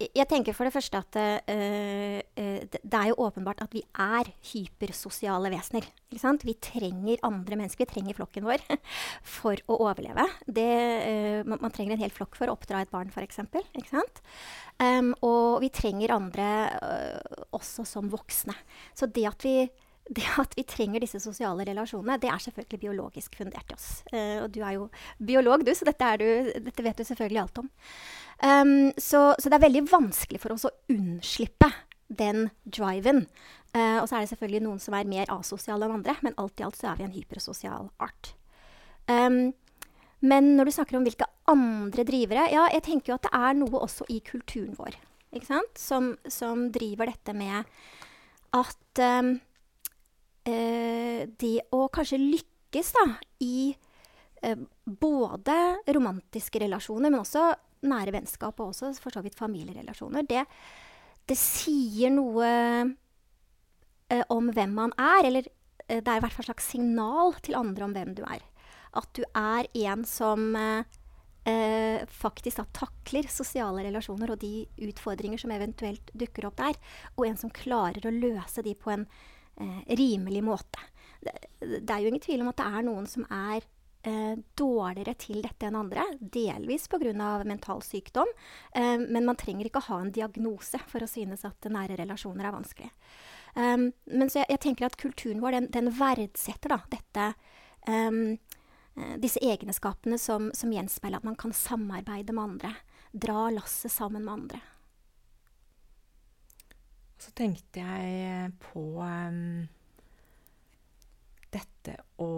jeg 0.00 0.24
tenker 0.30 0.54
for 0.56 0.64
det 0.64 0.72
første 0.72 0.96
at 0.96 1.16
uh, 1.20 2.20
det 2.72 2.96
er 2.96 3.08
jo 3.10 3.18
åpenbart 3.20 3.58
at 3.60 3.74
vi 3.76 3.82
er 4.00 4.30
hypersosiale 4.48 5.50
vesener. 5.52 5.84
Vi 6.08 6.54
trenger 6.64 7.20
andre 7.28 7.58
mennesker, 7.60 7.84
vi 7.84 7.90
trenger 7.90 8.16
flokken 8.16 8.46
vår 8.48 8.64
for 9.36 9.60
å 9.68 9.76
overleve. 9.90 10.24
Det, 10.46 10.64
uh, 11.04 11.42
man, 11.44 11.60
man, 11.60 11.74
trenger 11.74 11.98
en 11.98 12.04
hel 12.06 12.14
flokk 12.16 12.38
for 12.38 12.48
å 12.48 12.56
oppdra 12.56 12.80
et 12.80 12.94
barn, 12.94 13.12
f.eks. 13.12 13.42
Um, 14.80 15.12
og 15.20 15.60
vi 15.66 15.68
trenger 15.68 16.16
andre 16.16 16.48
uh, 16.80 17.44
også 17.60 17.84
som 17.84 18.08
voksne. 18.08 18.56
Så 18.96 19.10
det 19.12 19.28
at 19.28 19.44
vi 19.44 19.68
det 20.10 20.24
at 20.42 20.56
vi 20.58 20.64
trenger 20.66 21.04
disse 21.04 21.20
sosiale 21.22 21.62
relasjonene, 21.68 22.16
det 22.18 22.30
er 22.32 22.40
selvfølgelig 22.42 22.80
biologisk 22.82 23.36
fundert 23.38 23.68
i 23.70 23.76
oss. 23.76 23.90
Uh, 24.10 24.46
og 24.46 24.48
du 24.50 24.58
er 24.64 24.78
jo 24.78 24.88
biolog, 25.22 25.62
du, 25.62 25.70
så 25.76 25.86
dette, 25.86 26.08
du, 26.18 26.26
dette 26.64 26.86
vet 26.88 26.98
du 26.98 27.06
selvfølgelig 27.06 27.44
alt 27.44 27.60
om. 27.62 27.68
Um, 28.40 28.90
så, 28.96 29.34
så, 29.36 29.50
det 29.50 29.58
er 29.58 29.66
veldig 29.66 29.84
vanskelig 29.90 30.40
for 30.40 30.54
oss 30.54 30.64
å 30.68 30.74
unnslippe 30.92 31.68
den 32.08 32.48
driven. 32.64 33.26
Uh, 33.76 34.00
og 34.00 34.08
så 34.08 34.16
er 34.16 34.24
det 34.24 34.32
selvfølgelig 34.32 34.62
noen 34.64 34.80
som 34.82 34.96
er 34.96 35.10
mer 35.10 35.30
asosiale 35.34 35.86
enn 35.86 35.98
andre, 36.00 36.16
men 36.24 36.38
alt 36.40 36.60
i 36.60 36.66
alt 36.66 36.78
så 36.78 36.90
er 36.90 37.00
vi 37.00 37.06
en 37.06 37.14
hypersosial 37.14 37.90
art. 38.02 38.32
Um, 39.10 39.52
men 40.24 40.54
når 40.56 40.68
du 40.68 40.74
snakker 40.76 40.98
om 40.98 41.04
hvilke 41.06 41.26
andre 41.48 42.04
drivere 42.04 42.42
Ja, 42.52 42.66
jeg 42.70 42.84
tenker 42.84 43.10
jo 43.10 43.16
at 43.16 43.24
det 43.24 43.38
er 43.38 43.54
noe 43.56 43.80
også 43.80 44.04
i 44.12 44.18
kulturen 44.20 44.74
vår 44.76 44.98
ikke 45.36 45.60
som, 45.78 46.14
som, 46.26 46.66
driver 46.74 47.10
dette 47.10 47.34
med 47.36 47.68
at 48.56 49.02
um, 49.22 49.36
uh, 50.48 51.20
det 51.38 51.56
å 51.70 51.84
kanskje 51.94 52.18
lykkes 52.18 52.92
da, 52.96 53.04
i 53.46 53.70
uh, 54.42 54.64
både 54.84 55.58
romantiske 55.94 56.64
relasjoner, 56.64 57.12
men 57.12 57.22
også 57.22 57.46
nære 57.86 58.14
vennskap 58.14 58.60
og 58.60 58.72
også 58.72 58.92
for 59.00 59.14
så 59.14 59.22
vidt 59.24 59.38
familierelasjoner, 59.38 60.26
det, 60.28 60.44
det 61.28 61.38
sier 61.38 62.12
noe 62.12 62.46
eh, 62.50 64.24
om 64.32 64.52
hvem 64.54 64.76
man 64.76 64.94
er. 64.98 65.26
Eller 65.28 65.50
det 65.90 66.04
er 66.04 66.20
i 66.20 66.22
hvert 66.22 66.34
fall 66.34 66.44
et 66.44 66.52
slags 66.52 66.70
signal 66.72 67.36
til 67.42 67.58
andre 67.58 67.86
om 67.86 67.94
hvem 67.96 68.14
du 68.18 68.24
er. 68.28 68.42
At 68.98 69.10
du 69.16 69.22
er 69.38 69.68
en 69.86 70.04
som 70.08 70.56
eh, 70.56 72.06
faktisk 72.06 72.60
da, 72.60 72.66
takler 72.74 73.28
sosiale 73.30 73.84
relasjoner 73.86 74.34
og 74.34 74.40
de 74.42 74.66
utfordringer 74.88 75.40
som 75.40 75.52
eventuelt 75.54 76.12
dukker 76.12 76.48
opp 76.48 76.58
der, 76.60 76.78
og 77.16 77.26
en 77.26 77.38
som 77.40 77.52
klarer 77.54 78.06
å 78.06 78.14
løse 78.14 78.64
de 78.66 78.74
på 78.78 78.92
en 78.94 79.06
eh, 79.06 79.82
rimelig 79.98 80.44
måte. 80.46 80.82
Det, 81.20 81.34
det, 81.60 81.90
er 81.90 82.02
jo 82.02 82.10
ingen 82.10 82.24
tvil 82.24 82.44
om 82.44 82.52
at 82.52 82.60
det 82.60 82.68
er 82.70 82.86
noen 82.86 83.08
som 83.10 83.26
er 83.28 83.66
eh, 84.02 84.36
dårligere 84.54 85.14
til 85.20 85.42
dette 85.44 85.68
enn 85.68 85.78
andre, 85.78 86.04
delvis 86.20 86.88
pga. 86.88 87.44
mental 87.44 87.82
sykdom, 87.82 88.28
eh, 88.74 88.98
men 88.98 89.26
man 89.26 89.36
trenger 89.36 89.66
ikke 89.66 89.82
å 89.82 89.88
ha 89.90 90.00
en 90.00 90.12
diagnose 90.12 90.78
for 90.86 91.02
å 91.02 91.10
synes 91.10 91.44
at 91.44 91.70
nære 91.70 91.98
relasjoner 92.00 92.46
er 92.46 92.56
vanskelig. 92.56 92.90
Um, 93.54 93.90
men 94.06 94.30
så 94.30 94.44
jeg, 94.44 94.46
jeg, 94.52 94.60
tenker 94.62 94.86
at 94.86 94.96
kulturen 94.96 95.40
vår 95.42 95.56
den, 95.56 95.64
den 95.74 95.88
verdsetter 95.90 96.70
da, 96.70 96.76
dette 96.86 97.24
um, 97.90 98.38
disse 99.18 99.40
egenskapene 99.42 100.18
som, 100.22 100.52
som 100.54 100.70
gjenspeiler 100.70 101.18
at 101.18 101.26
man 101.26 101.38
kan 101.38 101.50
samarbeide 101.56 102.34
med 102.36 102.44
andre. 102.44 102.70
Dra 103.10 103.48
lasset 103.50 103.90
sammen 103.90 104.22
med 104.22 104.34
andre. 104.36 104.60
Så 107.18 107.34
tenkte 107.34 107.82
jeg 107.82 108.52
på 108.70 108.84
um, 109.02 109.66
dette 111.50 111.98
å 112.22 112.30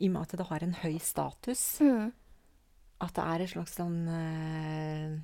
I 0.00 0.08
og 0.08 0.14
med 0.14 0.24
at 0.24 0.36
det 0.38 0.48
har 0.48 0.64
en 0.66 0.76
høy 0.82 0.98
status, 1.02 1.62
mm. 1.84 2.10
at 3.06 3.14
det 3.16 3.28
er 3.34 3.44
et 3.44 3.52
slags 3.54 3.76
sånn 3.78 4.00
uh, 4.08 5.14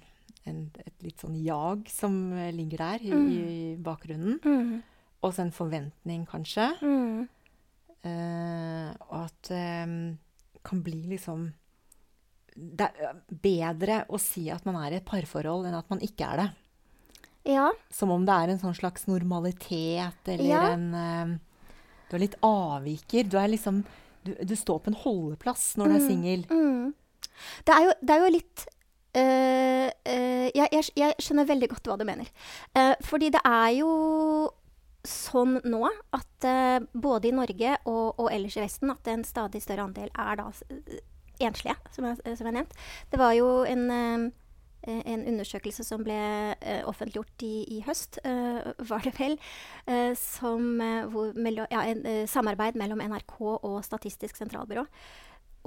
en, 0.49 0.61
Et 0.87 1.05
litt 1.05 1.21
sånn 1.21 1.37
jag 1.43 1.91
som 1.93 2.15
ligger 2.55 2.81
der 2.87 3.05
i, 3.05 3.13
mm. 3.13 3.29
i 3.29 3.59
bakgrunnen. 3.83 4.39
Mm. 4.45 4.81
Og 5.21 5.35
så 5.35 5.45
en 5.45 5.53
forventning, 5.53 6.25
kanskje. 6.29 6.71
Uh, 8.01 8.89
og 9.11 9.17
at 9.27 9.51
det 9.51 9.65
um, 9.85 9.97
kan 10.65 10.81
bli 10.81 11.03
liksom 11.11 11.43
Det 12.57 12.87
er 12.89 13.19
bedre 13.29 13.99
å 14.09 14.17
si 14.21 14.47
at 14.53 14.65
man 14.65 14.79
er 14.81 14.95
i 14.95 14.99
et 15.01 15.07
parforhold, 15.09 15.67
enn 15.69 15.77
at 15.77 15.91
man 15.93 16.01
ikke 16.05 16.31
er 16.33 16.41
det. 16.41 16.49
Ja. 17.53 17.69
Som 17.93 18.13
om 18.13 18.25
det 18.29 18.37
er 18.37 18.53
en 18.53 18.63
sånn 18.63 18.77
slags 18.77 19.07
normalitet, 19.09 20.21
eller 20.27 20.49
ja. 20.49 20.63
en 20.73 20.87
uh, 20.97 21.37
Du 22.09 22.17
er 22.17 22.25
litt 22.25 22.39
avviker. 22.45 23.29
Du 23.29 23.37
er 23.41 23.53
liksom 23.53 23.85
Du, 24.27 24.35
du 24.35 24.55
står 24.59 24.83
på 24.85 24.93
en 24.93 25.01
holdeplass 25.03 25.73
når 25.81 25.91
du 25.91 25.95
er 25.97 26.03
mm, 26.03 26.09
singel. 26.09 26.45
Mm. 26.51 27.27
Det, 27.65 27.77
det, 28.01 28.15
er 28.15 28.21
jo 28.21 28.33
litt 28.35 28.65
uh, 29.17 29.89
jeg, 30.55 30.67
jeg, 30.71 30.89
jeg, 30.99 31.19
skjønner 31.23 31.49
veldig 31.49 31.71
godt 31.73 31.89
hva 31.89 31.97
du 32.01 32.05
mener. 32.09 32.29
fordi 33.07 33.31
det 33.33 33.41
er 33.49 33.71
jo 33.79 33.91
sånn 35.07 35.57
nå 35.65 35.81
at 36.17 36.47
uh, 36.47 36.83
både 36.93 37.31
i 37.31 37.35
Norge 37.35 37.77
og, 37.89 38.19
og, 38.19 38.29
ellers 38.33 38.59
i 38.59 38.65
Vesten 38.65 38.93
at 38.93 39.09
en 39.09 39.25
stadig 39.25 39.63
større 39.65 39.87
andel 39.89 40.11
er 40.13 40.41
da 40.41 40.51
uh, 40.51 40.99
enslige, 41.41 41.77
som 41.95 42.05
jeg, 42.09 42.21
som 42.37 42.49
jeg 42.49 42.57
nevnt. 42.59 42.75
Det 43.13 43.21
var 43.21 43.33
jo 43.37 43.63
en, 43.69 43.87
uh, 43.89 44.27
en 44.89 45.27
undersøkelse 45.29 45.85
som 45.85 46.05
ble 46.05 46.17
offentliggjort 46.89 47.45
i, 47.45 47.65
i 47.77 47.81
høst, 47.85 48.17
var 48.25 49.05
det 49.05 49.13
vel, 49.19 49.35
som 50.17 50.81
hvor, 51.13 51.35
mellom, 51.37 51.69
ja, 51.73 51.83
en, 51.91 52.07
samarbeid 52.31 52.79
mellom 52.81 53.03
NRK 53.05 53.37
og 53.43 53.77
Statistisk 53.85 54.41
sentralbyrå. 54.41 54.87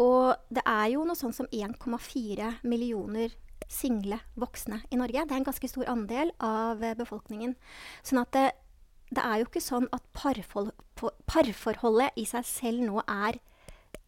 Og 0.01 0.33
det 0.49 0.63
er 0.65 0.87
jo 0.95 1.05
noe 1.05 1.17
sånn 1.17 1.35
som 1.35 1.49
1,4 1.53 2.49
millioner 2.65 3.35
single 3.69 4.19
voksne 4.39 4.81
i 4.91 4.97
Norge. 4.99 5.25
Det 5.25 5.35
er 5.35 5.41
en 5.41 5.47
ganske 5.47 5.69
stor 5.69 5.89
andel 5.91 6.33
av 6.43 6.81
befolkningen. 6.99 7.55
Sånn 8.05 8.21
at 8.23 8.33
det, 8.35 8.47
det 9.13 9.23
er 9.23 9.41
jo 9.41 9.49
ikke 9.49 9.63
sånn 9.63 9.89
at 9.95 10.05
parforhold, 10.17 10.73
parforholdet 11.29 12.19
i 12.19 12.25
seg 12.29 12.47
selv 12.47 12.85
nå 12.87 13.03
er 13.05 13.39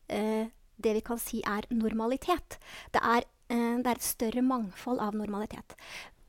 eh, 0.10 0.52
det 0.82 0.98
vi 0.98 1.04
kan 1.06 1.22
si 1.22 1.42
er 1.48 1.68
normalitet. 1.74 2.60
Det 2.94 3.02
er, 3.02 3.24
eh, 3.24 3.32
det 3.50 3.92
er, 3.92 3.96
et 3.96 4.06
større 4.06 4.44
mangfold 4.46 5.02
av 5.04 5.16
normalitet. 5.18 5.76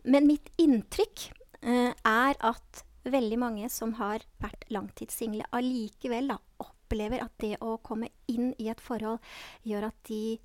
Men 0.07 0.29
mitt 0.29 0.51
inntrykk 0.61 1.29
eh, 1.63 1.93
er 1.93 2.39
at 2.45 2.83
veldig 3.07 3.39
mange 3.39 3.69
som 3.71 3.95
har 4.01 4.25
vært 4.43 4.67
langtidssingle, 4.75 5.47
allikevel 5.55 6.33
da, 6.35 6.41
opplever 6.63 7.23
at 7.23 7.35
det 7.43 7.57
å 7.65 7.77
komme 7.83 8.11
inn 8.31 8.53
i 8.63 8.69
et 8.71 8.83
forhold 8.83 9.23
gjør 9.67 9.91
at 9.91 10.01
de 10.11 10.39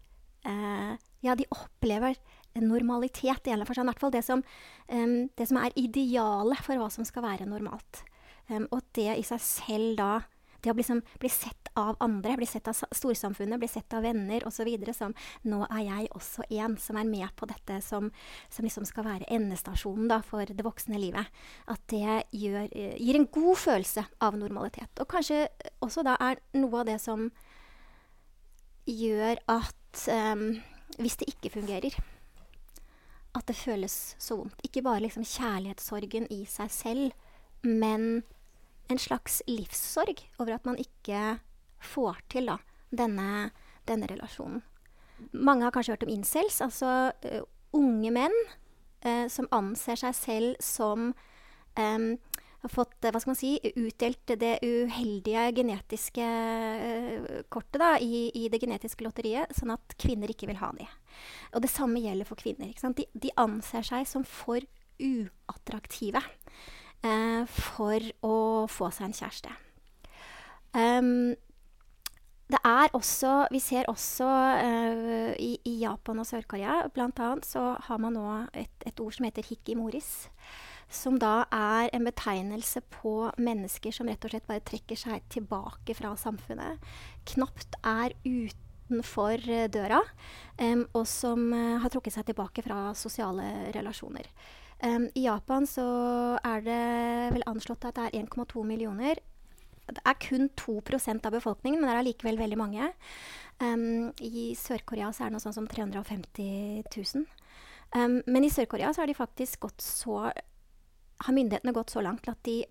eh, 0.47 0.93
Ja, 1.21 1.35
de 1.37 1.45
opplever 1.53 2.15
normalitet 2.57 3.47
i 3.47 3.51
en 3.51 3.61
eller 3.61 3.69
annen 3.77 3.91
hvert 3.91 4.01
fall 4.01 4.13
det 4.13 4.23
som, 4.25 4.41
um, 4.89 5.29
det 5.37 5.47
som 5.47 5.59
er 5.61 5.75
idealet 5.79 6.63
for 6.65 6.81
hva 6.81 6.89
som 6.91 7.05
skal 7.07 7.23
være 7.23 7.45
normalt. 7.47 8.01
Um, 8.49 8.65
og 8.71 8.81
det 8.97 9.19
i 9.19 9.23
seg 9.23 9.43
selv 9.43 9.93
da 9.99 10.11
det 10.61 10.71
å 10.71 10.77
liksom 10.77 11.01
bli 11.19 11.29
sett 11.31 11.71
av 11.79 11.95
andre, 12.03 12.35
bli 12.39 12.47
sett 12.49 12.67
av 12.69 12.77
storsamfunnet, 12.77 13.59
bli 13.61 13.69
sett 13.71 13.93
av 13.97 14.05
venner 14.05 14.45
osv. 14.47 14.69
som 14.93 15.15
Nå 15.47 15.63
er 15.69 15.83
jeg 15.87 16.09
også 16.17 16.45
en 16.49 16.77
som 16.81 16.99
er 16.99 17.07
med 17.09 17.29
på 17.35 17.47
dette 17.49 17.79
som, 17.85 18.11
som 18.49 18.67
liksom 18.67 18.85
skal 18.87 19.07
være 19.07 19.29
endestasjonen 19.31 20.11
da, 20.11 20.21
for 20.25 20.45
det 20.45 20.65
voksne 20.65 20.99
livet. 21.01 21.29
At 21.71 21.83
det 21.91 22.23
gjør, 22.35 22.67
gir 22.71 23.19
en 23.19 23.29
god 23.31 23.57
følelse 23.57 24.05
av 24.21 24.37
normalitet. 24.39 24.91
Og 24.99 25.09
kanskje 25.09 25.47
også 25.81 26.05
da 26.07 26.17
er 26.21 26.41
noe 26.57 26.83
av 26.83 26.89
det 26.89 26.99
som 27.01 27.29
gjør 28.89 29.39
at 29.51 30.07
um, 30.09 30.49
hvis 30.97 31.19
det 31.21 31.29
ikke 31.31 31.53
fungerer 31.59 31.95
at 33.37 33.47
det 33.47 33.55
føles 33.55 34.15
så 34.19 34.37
vondt. 34.41 34.59
Ikke 34.65 34.83
bare 34.83 35.05
liksom 35.05 35.23
kjærlighetssorgen 35.23 36.27
i 36.33 36.43
seg 36.49 36.71
selv, 36.73 37.11
men 37.63 38.23
en 38.91 39.01
slags 39.01 39.41
livssorg 39.47 40.21
over 40.39 40.55
at 40.57 40.67
man 40.67 40.79
ikke 40.81 41.39
får 41.81 42.21
til 42.31 42.51
da, 42.51 42.57
denne, 42.91 43.49
denne, 43.89 44.09
relasjonen. 44.11 44.61
Mange 45.33 45.67
har 45.67 45.73
kanskje 45.73 45.95
hørt 45.95 46.07
om 46.07 46.13
incels, 46.13 46.61
altså 46.65 47.11
uh, 47.13 47.41
unge 47.77 48.11
menn 48.13 48.37
uh, 49.05 49.27
som 49.29 49.49
anser 49.53 49.99
seg 50.01 50.17
selv 50.17 50.63
som 50.65 51.11
um, 51.77 52.07
har 52.61 52.69
fått 52.69 53.05
hva 53.05 53.21
skal 53.21 53.31
man 53.31 53.39
si, 53.39 53.55
utdelt 53.73 54.33
det 54.41 54.59
uheldige 54.61 55.47
genetiske 55.57 56.25
kortet 57.53 57.79
da, 57.81 57.95
i, 57.97 58.27
i, 58.37 58.47
det 58.53 58.59
genetiske 58.61 59.05
lotteriet, 59.05 59.53
sånn 59.57 59.73
at 59.73 59.95
kvinner 60.01 60.29
ikke 60.29 60.49
vil 60.51 60.61
ha 60.61 60.69
de. 60.77 60.85
Og 61.55 61.65
det 61.65 61.71
samme 61.73 62.03
gjelder 62.03 62.29
for 62.29 62.37
kvinner. 62.37 62.69
De, 62.97 63.07
de, 63.13 63.33
anser 63.41 63.87
seg 63.87 64.05
som 64.09 64.25
for 64.27 64.61
uattraktive 65.01 66.21
for 67.49 68.11
å 68.21 68.35
få 68.69 68.91
seg 68.93 69.07
en 69.07 69.15
kjæreste. 69.17 69.53
Det 72.51 72.59
er 72.67 72.91
også 72.97 73.45
Vi 73.53 73.61
ser 73.63 73.87
også 73.91 74.27
uh, 74.27 75.31
i, 75.39 75.53
i, 75.63 75.77
Japan 75.83 76.19
og 76.19 76.27
Sør-Korea 76.27 76.81
annet 76.89 77.47
så 77.47 77.75
har 77.87 78.01
man 78.01 78.17
nå 78.17 78.25
et, 78.53 78.73
et, 78.85 78.99
ord 78.99 79.15
som 79.15 79.27
heter 79.27 79.45
hikimoris. 79.47 80.27
Som 80.91 81.19
da 81.21 81.45
er 81.55 81.87
en 81.95 82.03
betegnelse 82.03 82.81
på 82.91 83.31
mennesker 83.39 83.95
som 83.95 84.09
rett 84.11 84.25
og 84.25 84.33
slett 84.33 84.49
bare 84.49 84.63
trekker 84.67 84.99
seg 84.99 85.23
tilbake 85.31 85.95
fra 85.95 86.11
samfunnet. 86.19 86.83
Knapt 87.31 87.77
er 87.87 88.17
utenfor 88.25 89.39
uh, 89.47 89.67
døra, 89.71 90.01
um, 90.59 90.83
og 90.91 91.07
som 91.07 91.53
har 91.55 91.93
trukket 91.93 92.17
seg 92.17 92.27
tilbake 92.27 92.65
fra 92.67 92.89
sosiale 92.99 93.71
relasjoner. 93.77 94.27
Um, 94.81 95.09
I 95.13 95.27
Japan 95.27 95.67
så 95.69 95.85
er 96.41 96.63
det 96.65 96.81
vel 97.35 97.45
anslått 97.49 97.85
at 97.85 97.99
det 97.99 98.07
er 98.07 98.23
1,2 98.23 98.63
millioner. 98.65 99.19
Det 99.91 100.01
er 100.07 100.17
kun 100.23 100.49
2% 100.57 101.27
av 101.27 101.35
befolkningen, 101.35 101.81
men 101.81 101.89
det 101.89 101.93
er 101.93 102.01
allikevel 102.01 102.39
veldig 102.39 102.57
mange. 102.57 102.89
Um, 103.61 104.09
I 104.17 104.51
Sør-Korea 104.57 105.11
så 105.13 105.25
er 105.25 105.29
det 105.29 105.37
noe 105.37 105.43
sånn 105.43 105.57
som 105.59 105.69
350 105.69 106.87
000. 106.87 107.27
Um, 107.93 108.21
men 108.25 108.47
i 108.47 108.49
Sør-Korea 108.49 108.93
så 108.93 109.03
har 109.03 109.11
de 109.11 109.17
faktisk 109.17 109.67
gått 109.67 109.83
så 109.83 110.29
Har 111.21 111.35
myndighetene 111.35 111.73
gått 111.75 111.91
så 111.91 112.01
langt 112.01 112.25
at 112.31 112.39
de, 112.47 112.63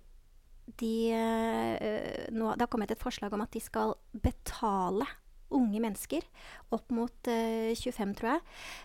de 0.81 0.95
eh, 1.13 2.31
nå, 2.33 2.55
Det 2.57 2.65
har 2.65 2.71
kommet 2.73 2.91
et 2.91 3.03
forslag 3.03 3.37
om 3.37 3.45
at 3.45 3.53
de 3.53 3.61
skal 3.63 3.93
betale 4.11 5.07
unge 5.55 5.83
mennesker, 5.83 6.25
opp 6.75 6.91
mot 6.95 7.31
eh, 7.31 7.75
25, 7.77 8.15
tror 8.19 8.33
jeg, 8.33 8.43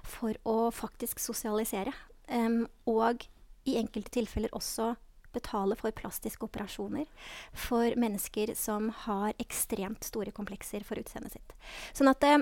for 0.09 0.37
å 0.49 0.57
faktisk 0.73 1.21
sosialisere. 1.23 1.93
Em, 2.27 2.63
og 2.89 3.25
i 3.65 3.77
enkelte 3.79 4.13
tilfeller 4.19 4.53
også 4.55 4.93
betale 5.35 5.75
for 5.75 5.91
plastiske 5.91 6.47
operasjoner 6.47 7.09
for 7.51 7.97
mennesker 7.99 8.53
som 8.55 8.87
har 9.03 9.35
ekstremt 9.41 10.07
store 10.07 10.31
komplekser 10.31 10.85
for 10.87 11.01
utseendet 11.01 11.35
sitt. 11.35 11.55
Sånn 11.97 12.11
at 12.11 12.23
eh, 12.23 12.39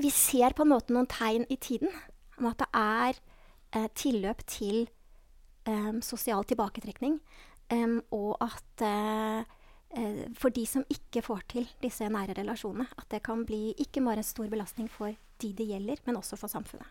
vi 0.00 0.10
ser 0.10 0.56
på 0.56 0.64
en 0.64 0.72
måte 0.74 0.94
noen 0.94 1.08
tegn 1.10 1.46
i 1.52 1.58
tiden 1.60 1.92
om 2.40 2.50
at 2.50 2.64
det 2.64 2.70
er 2.74 3.20
eh, 3.78 3.90
tilløp 3.94 4.42
til 4.50 4.88
em, 5.70 6.00
sosial 6.02 6.44
tilbaketrekning, 6.50 7.20
og 8.14 8.36
at 8.44 8.82
eh, 8.84 9.44
eh, 9.96 10.24
for 10.36 10.54
de 10.54 10.66
som 10.66 10.84
ikke 10.90 11.22
får 11.24 11.46
til 11.48 11.68
disse 11.82 12.08
nære 12.10 12.36
relasjonene, 12.40 12.86
at 12.98 13.08
det 13.10 13.22
kan 13.24 13.44
bli 13.46 13.74
ikke 13.78 14.02
bare 14.04 14.22
en 14.22 14.26
stor 14.26 14.50
belastning 14.50 14.90
for 14.90 15.14
de 15.40 15.52
det 15.52 15.66
gjelder, 15.70 16.02
men 16.06 16.16
også 16.16 16.36
for 16.36 16.48
samfunnet. 16.48 16.86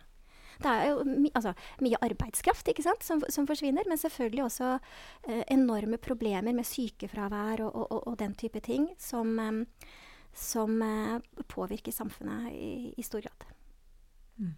Det 0.61 0.69
er 0.69 0.89
jo 0.91 1.03
my 1.07 1.31
altså, 1.33 1.53
mye 1.81 1.99
arbeidskraft 2.05 2.69
sant, 2.83 3.03
som, 3.03 3.23
som 3.29 3.47
forsvinner, 3.47 3.87
men 3.89 3.97
selvfølgelig 3.97 4.43
også 4.45 4.71
eh, 5.27 5.43
enorme 5.51 5.97
problemer 5.97 6.53
med 6.53 6.67
sykefravær 6.67 7.63
og, 7.65 7.75
og, 7.75 7.87
og, 7.91 8.07
og 8.07 8.17
den 8.19 8.35
type 8.35 8.59
ting 8.59 8.89
som, 8.99 9.39
eh, 9.39 9.89
som 10.33 10.81
eh, 10.81 11.19
påvirker 11.47 11.91
samfunnet 11.91 12.51
i, 12.53 12.93
i 12.97 13.03
stor 13.03 13.21
grad. 13.21 13.47
Mm. 14.37 14.55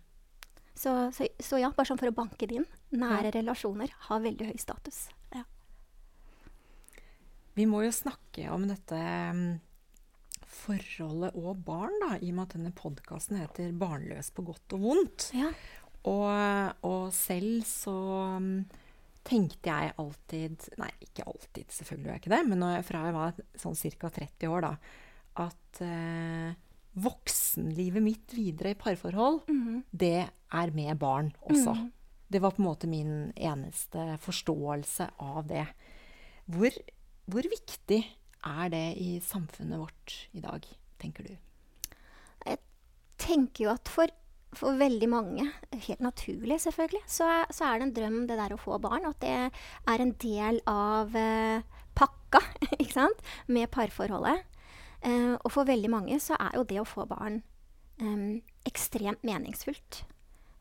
Så, 0.76 1.12
så, 1.16 1.28
så 1.40 1.60
ja, 1.62 1.72
bare 1.72 1.88
sånn 1.88 2.00
for 2.02 2.12
å 2.12 2.16
banke 2.16 2.48
det 2.48 2.60
inn. 2.62 2.68
Nære 2.96 3.32
Ja. 3.32 3.36
relasjoner 3.40 3.94
har 4.10 4.24
veldig 4.24 4.52
høy 4.52 4.58
status. 4.60 5.08
Ja. 5.32 5.46
Vi 7.56 7.64
må 7.72 7.86
jo 7.86 7.94
snakke 7.96 8.50
om 8.52 8.66
dette 8.68 8.98
mm, 9.00 9.46
forholdet 10.52 11.38
og 11.40 11.62
barn, 11.64 11.96
da, 12.04 12.18
i 12.20 12.34
og 12.34 12.36
med 12.36 12.44
at 12.44 12.56
denne 12.58 12.74
podkasten 12.76 13.40
heter 13.40 13.72
'Barnløs 13.72 14.32
på 14.36 14.44
godt 14.44 14.76
og 14.76 14.84
vondt'. 14.84 15.30
Ja. 15.38 15.54
Og, 16.06 16.86
og 16.86 17.08
selv 17.16 17.64
så 17.66 17.96
mm, 18.42 18.66
tenkte 19.26 19.72
jeg 19.72 19.94
alltid 19.98 20.68
Nei, 20.78 20.92
ikke 21.02 21.26
alltid, 21.26 21.66
selvfølgelig 21.74 22.06
gjør 22.06 22.14
jeg 22.18 22.22
ikke 22.24 22.34
det, 22.36 22.42
men 22.52 22.62
når 22.62 22.76
jeg, 22.76 22.86
fra 22.92 23.02
jeg 23.08 23.16
var 23.16 23.40
sånn 23.64 23.80
ca. 23.98 24.12
30 24.20 24.52
år, 24.54 24.68
da, 24.68 24.74
at 25.46 25.82
eh, 25.84 26.54
voksenlivet 26.96 28.04
mitt 28.06 28.36
videre 28.38 28.72
i 28.76 28.80
parforhold, 28.80 29.42
Mhm. 29.50 29.82
det 29.92 30.30
er 30.54 30.72
med 30.72 30.98
barn 31.02 31.34
også. 31.50 31.74
Mhm. 31.76 31.92
Det 32.32 32.42
var 32.42 32.52
på 32.56 32.62
en 32.62 32.68
måte 32.70 32.88
min 32.90 33.34
eneste 33.36 34.18
forståelse 34.20 35.10
av 35.20 35.46
det. 35.48 35.66
Hvor, 36.50 36.72
hvor 37.30 37.42
viktig 37.50 38.00
er 38.46 38.70
det 38.70 38.98
i 38.98 39.20
samfunnet 39.20 39.78
vårt 39.82 40.16
i 40.34 40.42
dag, 40.42 40.66
tenker 41.02 41.24
du? 41.28 41.36
Jeg 42.46 42.60
tenker 43.18 43.64
jo 43.66 43.70
at 43.74 43.88
for, 43.90 44.08
for 44.60 44.78
veldig 44.80 45.10
mange, 45.12 45.46
helt 45.74 46.04
naturlig 46.04 46.60
selvfølgelig, 46.64 47.04
så 47.08 47.30
så 47.52 47.70
er 47.70 47.80
det 47.80 47.88
en 47.88 47.96
drøm 47.96 48.20
det 48.30 48.38
der 48.40 48.56
å 48.56 48.60
få 48.62 48.80
barn. 48.82 49.06
Og 49.06 49.16
at 49.16 49.22
det 49.22 49.36
er 49.94 50.04
en 50.04 50.16
del 50.22 50.62
av 50.70 51.16
eh, 51.16 51.62
pakka 51.96 52.42
ikke 52.82 52.94
sant? 52.94 53.24
med 53.48 53.70
parforholdet. 53.74 54.44
Eh, 55.06 55.36
og 55.38 55.52
for 55.52 55.68
veldig 55.68 55.92
mange 55.92 56.20
så 56.24 56.38
er 56.40 56.58
jo 56.58 56.66
det 56.68 56.82
å 56.82 56.88
få 56.88 57.06
barn 57.10 57.42
eh, 58.02 58.42
ekstremt 58.66 59.24
meningsfullt. 59.28 60.04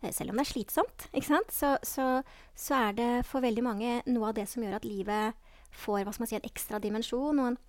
Eh, 0.03 0.13
Selv 0.13 0.31
om 0.31 0.39
det 0.39 0.47
er 0.47 0.53
slitsomt, 0.53 1.09
ikke 1.13 1.31
sant? 1.31 1.53
Så, 1.55 1.77
så, 1.83 2.09
så 2.55 2.81
er 2.89 2.97
det 2.99 3.11
for 3.29 3.45
veldig 3.45 3.65
mange 3.65 3.99
noe 4.11 4.31
av 4.31 4.39
det 4.39 4.49
som 4.51 4.65
gjør 4.65 4.79
at 4.79 4.89
livet 4.89 5.51
får 5.75 6.05
hva 6.05 6.13
skal 6.15 6.25
man 6.25 6.31
si, 6.31 6.39
en 6.39 6.51
ekstra 6.51 6.79
dimensjon 6.83 7.41
og 7.43 7.53
en, 7.53 7.61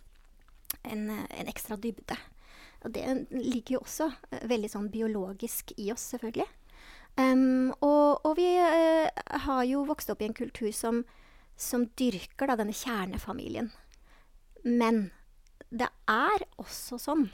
en, 0.84 1.06
eh, 1.16 1.28
en 1.42 1.52
ekstra 1.52 1.80
dybde. 1.82 2.18
Og 2.86 2.93
det 2.93 3.26
ligger 3.34 3.80
jo 3.80 3.84
også 3.84 4.12
eh, 4.30 4.45
veldig 4.50 4.69
sånn 4.71 4.91
biologisk 4.93 5.74
i 5.82 5.89
oss, 5.93 6.06
selvfølgelig. 6.13 6.48
Um, 7.15 7.71
og, 7.80 8.26
og 8.28 8.34
vi 8.36 8.50
uh, 8.60 9.08
har 9.45 9.63
jo 9.63 9.86
vokst 9.88 10.10
opp 10.12 10.21
i 10.21 10.28
en 10.28 10.36
kultur 10.36 10.71
som, 10.76 11.06
som 11.56 11.88
dyrker 11.98 12.52
da, 12.52 12.58
denne 12.60 12.76
kjernefamilien. 12.76 13.71
Men 14.67 15.08
det 15.71 15.88
er 16.12 16.45
også 16.62 17.00
sånn 17.02 17.30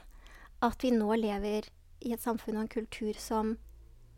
at 0.62 0.86
vi 0.86 0.94
nå 0.94 1.10
lever 1.18 1.68
i 2.06 2.14
et 2.14 2.22
samfunn 2.22 2.60
og 2.60 2.66
en 2.66 2.72
kultur 2.72 3.18
som 3.22 3.56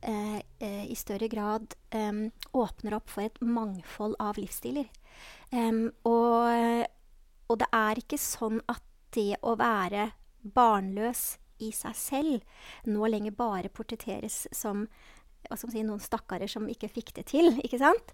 eh, 0.04 0.40
i 0.60 0.96
større 1.00 1.30
grad 1.32 1.76
em, 1.96 2.26
åpner 2.52 2.98
opp 2.98 3.12
for 3.12 3.26
et 3.26 3.40
mangfold 3.44 4.16
av 4.24 4.40
livsstiler. 4.40 4.90
Em, 5.52 5.86
og, 6.08 6.84
og 7.48 7.60
det 7.62 7.70
er 7.76 8.02
ikke 8.02 8.20
sånn 8.20 8.60
at 8.72 8.84
det 9.16 9.38
å 9.46 9.56
være 9.60 10.10
barnløs 10.44 11.38
i 11.64 11.72
seg 11.76 11.96
selv 11.98 12.90
nå 12.90 13.08
lenger 13.08 13.36
bare 13.38 13.72
portretteres 13.72 14.46
som 14.52 14.88
man 15.50 15.60
si, 15.60 15.84
noen 15.84 16.00
stakkarer 16.00 16.48
som 16.48 16.70
ikke 16.72 16.92
fikk 16.92 17.14
det 17.18 17.26
til. 17.34 17.52
ikke 17.66 17.82
sant? 17.82 18.14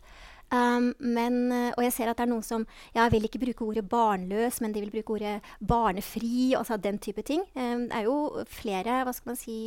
Um, 0.50 0.96
men, 0.98 1.52
eh, 1.54 1.72
og 1.76 1.84
jeg 1.86 1.94
ser 1.94 2.10
at 2.10 2.18
det 2.18 2.26
er 2.26 2.32
noen 2.32 2.46
som 2.46 2.64
ja, 2.96 3.04
vil 3.14 3.28
ikke 3.28 3.42
bruke 3.44 3.66
ordet 3.68 3.84
barnløs, 3.90 4.58
men 4.64 4.74
de 4.74 4.82
vil 4.82 4.94
bruke 4.96 5.14
ordet 5.20 5.36
barnefri, 5.62 6.56
altså 6.58 6.80
den 6.82 6.98
type 6.98 7.22
ting. 7.28 7.44
Um, 7.54 7.86
det 7.92 8.00
er 8.00 8.08
jo 8.08 8.46
flere 8.50 9.04
hva 9.06 9.14
skal 9.14 9.34
man 9.34 9.38
si, 9.38 9.60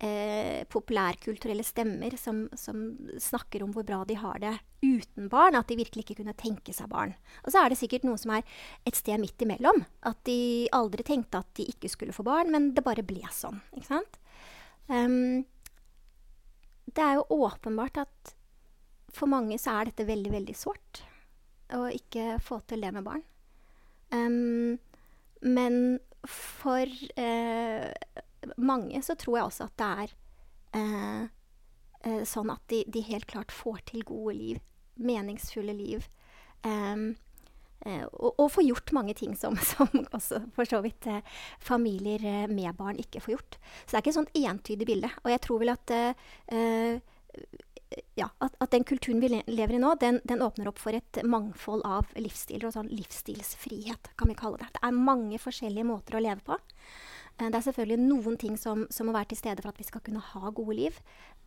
eh, 0.00 0.62
populærkulturelle 0.72 1.64
stemmer 1.66 2.16
som, 2.20 2.46
som 2.56 2.86
snakker 3.20 3.64
om 3.64 3.74
hvor 3.76 3.84
bra 3.88 4.02
de 4.08 4.16
har 4.20 4.40
det 4.40 4.54
uten 4.84 5.28
barn. 5.32 5.58
At 5.58 5.68
de 5.68 5.78
virkelig 5.82 6.06
ikke 6.06 6.22
kunne 6.22 6.36
tenke 6.38 6.72
seg 6.76 6.88
barn. 6.92 7.12
Og 7.44 7.52
så 7.52 7.60
er 7.60 7.72
det 7.72 7.80
sikkert 7.80 8.08
noen 8.08 8.20
som 8.20 8.32
er 8.36 8.46
et 8.88 8.96
sted 8.96 9.20
midt 9.20 9.44
imellom. 9.44 9.82
At 10.08 10.22
de 10.28 10.38
aldri 10.76 11.04
tenkte 11.04 11.44
at 11.44 11.52
de 11.60 11.68
ikke 11.74 11.92
skulle 11.92 12.16
få 12.16 12.24
barn, 12.26 12.52
men 12.54 12.72
det 12.76 12.86
bare 12.86 13.04
ble 13.06 13.24
sånn. 13.36 13.60
ikke 13.76 13.90
sant? 13.90 14.18
Um, 14.88 15.44
det 16.86 17.02
er 17.04 17.18
jo 17.18 17.28
åpenbart 17.42 18.00
at 18.06 18.35
for 19.16 19.30
mange 19.30 19.58
så 19.60 19.78
er 19.78 19.90
dette 19.90 20.08
veldig, 20.08 20.32
veldig 20.34 20.56
sårt. 20.56 21.02
Å 21.74 21.86
ikke 21.94 22.36
få 22.44 22.60
til 22.68 22.84
det 22.84 22.92
med 22.94 23.06
barn. 23.06 23.24
Um, 24.14 24.76
men 25.42 25.98
for 26.30 26.86
eh, 27.18 27.90
mange 28.56 29.02
så 29.02 29.16
tror 29.18 29.38
jeg 29.38 29.48
også 29.48 29.66
at 29.66 29.76
det 29.80 29.88
er 30.04 30.14
eh, 30.78 31.22
eh, 32.06 32.22
sånn 32.28 32.50
at 32.54 32.62
de, 32.70 32.82
de 32.92 33.02
helt 33.08 33.26
klart 33.30 33.54
får 33.54 33.82
til 33.92 34.06
gode 34.06 34.36
liv. 34.38 34.60
Meningsfulle 34.96 35.74
liv. 35.76 36.06
Eh, 37.86 38.04
og, 38.10 38.32
og 38.40 38.48
får 38.50 38.66
gjort 38.66 38.94
mange 38.96 39.14
ting 39.18 39.36
som, 39.38 39.58
som 39.72 39.90
også 40.06 40.42
for 40.56 40.68
så 40.68 40.80
vidt 40.84 41.08
eh, 41.10 41.22
familier 41.62 42.22
eh, 42.24 42.46
med 42.50 42.74
barn 42.78 42.98
ikke 43.02 43.22
får 43.24 43.36
gjort. 43.36 43.58
Så 43.84 43.90
det 43.90 43.98
er 43.98 44.04
ikke 44.04 44.14
et 44.14 44.20
sånt 44.20 44.40
entydig 44.42 44.88
bilde. 44.88 45.12
Og 45.24 45.30
jeg 45.34 45.44
tror 45.46 45.62
vel 45.62 45.74
at 45.76 45.96
ja, 48.18 48.28
at, 48.42 48.56
at 48.58 48.72
den 48.72 48.84
kulturen 48.84 49.20
vi 49.22 49.30
lever 49.30 49.76
i 49.76 49.80
nå, 49.80 49.94
den, 50.00 50.20
den 50.24 50.42
åpner 50.42 50.70
opp 50.70 50.80
for 50.82 50.96
et 50.96 51.20
mangfold 51.24 51.84
av 51.86 52.08
livsstiler. 52.18 52.68
Og 52.68 52.74
sånn 52.74 52.90
livsstilsfrihet, 52.92 54.10
kan 54.18 54.32
vi 54.32 54.38
kalle 54.38 54.60
det. 54.62 54.72
Det 54.74 54.82
er 54.86 54.96
mange 54.96 55.38
forskjellige 55.42 55.86
måter 55.86 56.18
å 56.18 56.24
leve 56.24 56.42
på. 56.46 56.58
Eh, 57.38 57.48
det 57.50 57.58
er 57.58 57.66
selvfølgelig 57.68 58.00
noen 58.02 58.40
ting 58.40 58.56
som, 58.60 58.86
som 58.90 59.08
må 59.08 59.14
være 59.16 59.32
til 59.32 59.42
stede 59.42 59.62
for 59.62 59.72
at 59.72 59.80
vi 59.80 59.86
skal 59.88 60.02
kunne 60.06 60.24
ha 60.32 60.50
gode 60.56 60.78
liv. 60.78 60.98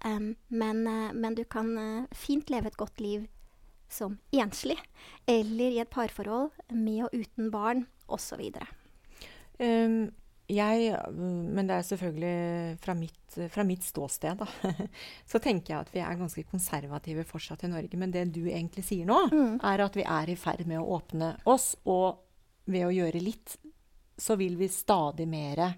Um, 0.06 0.32
men, 0.48 0.86
eh, 0.88 1.12
men 1.14 1.36
du 1.36 1.44
kan 1.44 1.74
eh, 1.78 2.08
fint 2.16 2.50
leve 2.54 2.72
et 2.72 2.80
godt 2.80 3.04
liv 3.04 3.28
som 3.90 4.20
enslig, 4.32 4.78
eller 5.28 5.74
i 5.74 5.82
et 5.82 5.90
parforhold 5.90 6.52
med 6.70 7.08
og 7.08 7.16
uten 7.18 7.50
barn, 7.50 7.88
osv. 8.08 8.44
jeg, 10.50 10.94
men 11.14 11.68
det 11.70 11.76
er 11.78 11.86
selvfølgelig 11.86 12.78
fra 12.82 12.94
mitt, 12.98 13.38
fra 13.54 13.64
mitt 13.68 13.84
ståsted, 13.86 14.40
da. 14.42 14.72
Så 15.30 15.40
tenker 15.44 15.74
jeg 15.76 15.80
at 15.86 15.92
vi 15.94 16.02
er 16.02 16.18
ganske 16.20 16.44
konservative 16.50 17.24
fortsatt 17.30 17.64
i 17.68 17.72
Norge. 17.72 17.98
Men 18.02 18.12
det 18.16 18.26
du 18.36 18.42
egentlig 18.50 18.84
sier 18.88 19.06
nå, 19.10 19.20
Mm. 19.32 19.60
er 19.64 19.84
at 19.86 19.96
vi 20.00 20.04
er 20.06 20.30
i 20.34 20.38
ferd 20.40 20.66
med 20.68 20.80
å 20.82 20.88
åpne 20.98 21.36
oss. 21.46 21.76
Og 21.86 22.18
ved 22.70 22.88
å 22.88 22.94
gjøre 22.94 23.22
litt, 23.22 23.58
så 24.20 24.36
vil 24.38 24.58
vi 24.60 24.68
stadig 24.74 25.28
mer 25.30 25.76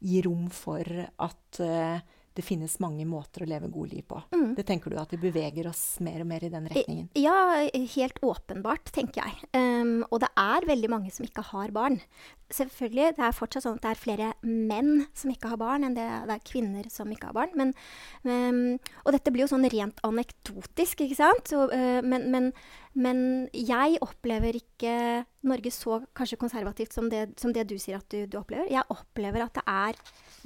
gi 0.00 0.20
rom 0.26 0.48
for 0.52 0.82
at 1.18 1.60
eh, 1.64 2.00
det 2.40 2.46
finnes 2.46 2.78
mange 2.80 3.04
måter 3.08 3.44
å 3.44 3.48
leve 3.48 3.68
gode 3.72 3.92
liv 3.92 4.04
på. 4.08 4.18
Mm. 4.32 4.54
Det 4.56 4.64
tenker 4.68 4.92
du 4.92 4.96
at 5.00 5.12
vi 5.12 5.20
beveger 5.20 5.68
oss 5.68 6.00
mer 6.04 6.22
og 6.22 6.28
mer 6.30 6.44
i 6.46 6.52
den 6.52 6.68
retningen? 6.70 7.10
Ja, 7.20 7.36
helt 7.94 8.20
åpenbart, 8.24 8.88
tenker 8.96 9.26
jeg. 9.26 9.50
Um, 9.52 10.00
og 10.08 10.22
det 10.24 10.30
er 10.40 10.68
veldig 10.68 10.90
mange 10.92 11.12
som 11.12 11.26
ikke 11.26 11.44
har 11.50 11.74
barn. 11.76 12.00
Selvfølgelig, 12.50 13.12
det 13.18 13.26
er 13.26 13.36
fortsatt 13.36 13.66
sånn 13.66 13.76
at 13.78 13.84
det 13.84 13.92
er 13.92 14.00
flere 14.00 14.30
menn 14.46 15.04
som 15.14 15.30
ikke 15.30 15.52
har 15.52 15.60
barn, 15.60 15.84
enn 15.86 15.98
det, 15.98 16.08
det 16.30 16.38
er 16.38 16.48
kvinner 16.48 16.88
som 16.90 17.12
ikke 17.12 17.30
har 17.30 17.36
barn. 17.36 17.52
Men, 17.60 17.74
um, 18.24 18.78
og 19.04 19.14
dette 19.14 19.34
blir 19.34 19.44
jo 19.44 19.52
sånn 19.52 19.68
rent 19.70 20.00
anekdotisk, 20.06 21.04
ikke 21.04 21.20
sant? 21.20 21.52
Så, 21.52 21.68
uh, 21.68 22.00
men, 22.00 22.30
men, 22.32 22.52
men 22.98 23.48
jeg 23.54 24.00
opplever 24.02 24.56
ikke 24.58 24.92
Norge 25.46 25.70
så 25.70 26.00
kanskje 26.16 26.38
konservativt 26.40 26.94
som 26.94 27.06
det, 27.10 27.28
som 27.38 27.52
det 27.54 27.68
du 27.70 27.76
sier 27.78 28.00
at 28.00 28.08
du, 28.10 28.24
du 28.26 28.40
opplever. 28.40 28.66
Jeg 28.72 28.82
opplever 28.90 29.44
at 29.44 29.60
det 29.60 29.62
er 29.70 30.00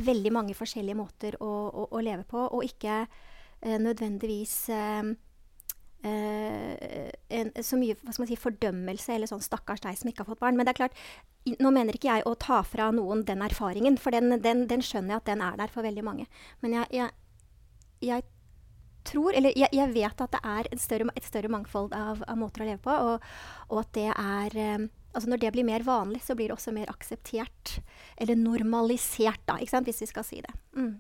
veldig 0.05 0.33
mange 0.35 0.57
forskjellige 0.57 0.99
måter 0.99 1.39
å, 1.41 1.53
å, 1.71 1.87
å 1.89 2.03
leve 2.05 2.27
på, 2.29 2.43
og 2.45 2.67
ikke 2.67 3.05
eh, 3.07 3.79
nødvendigvis 3.81 4.57
eh, 4.77 5.15
eh, 6.05 7.09
en, 7.41 7.55
så 7.65 7.81
mye 7.81 7.97
si, 8.29 8.37
fordømmelse 8.37 9.17
eller 9.17 9.31
sånn 9.31 9.45
'stakkars 9.45 9.87
deg 9.87 9.97
som 9.97 10.13
ikke 10.13 10.27
har 10.27 10.35
fått 10.35 10.45
barn'. 10.45 10.61
Men 10.61 10.69
det 10.69 10.75
er 10.75 10.83
klart, 10.85 11.01
nå 11.49 11.73
mener 11.73 11.97
ikke 11.97 12.13
jeg 12.13 12.29
å 12.29 12.37
ta 12.37 12.61
fra 12.67 12.91
noen 12.93 13.25
den 13.25 13.41
erfaringen, 13.47 13.97
for 13.97 14.13
den, 14.13 14.37
den, 14.45 14.67
den 14.69 14.85
skjønner 14.85 15.17
jeg 15.17 15.25
at 15.25 15.33
den 15.33 15.49
er 15.49 15.57
der 15.65 15.73
for 15.73 15.87
veldig 15.87 16.05
mange. 16.05 16.29
Men 16.61 16.77
jeg, 16.77 16.93
jeg, 17.01 17.11
jeg 18.05 18.29
tror, 19.09 19.35
eller 19.37 19.55
jeg, 19.57 19.71
jeg, 19.75 19.93
vet 19.95 20.23
at 20.25 20.35
det 20.35 20.41
er 20.43 20.69
større, 20.81 21.09
et 21.17 21.27
større 21.27 21.51
mangfold 21.53 21.95
av, 21.97 22.23
av, 22.27 22.37
måter 22.41 22.65
å 22.65 22.69
leve 22.69 22.83
på, 22.85 22.95
og, 22.95 23.27
og 23.71 23.81
at 23.83 23.91
det 23.97 24.11
er 24.13 24.57
eh, 24.61 24.87
altså 25.15 25.31
Når 25.31 25.43
det 25.45 25.51
blir 25.55 25.67
mer 25.69 25.85
vanlig, 25.87 26.23
så 26.27 26.35
blir 26.35 26.51
det 26.51 26.57
også 26.57 26.73
mer 26.75 26.91
akseptert. 26.91 27.77
Eller 28.19 28.35
normalisert, 28.35 29.45
da, 29.47 29.61
hvis 29.63 30.01
vi 30.03 30.09
skal 30.11 30.27
si 30.27 30.41
det. 30.43 30.55
Mm. 30.75 30.97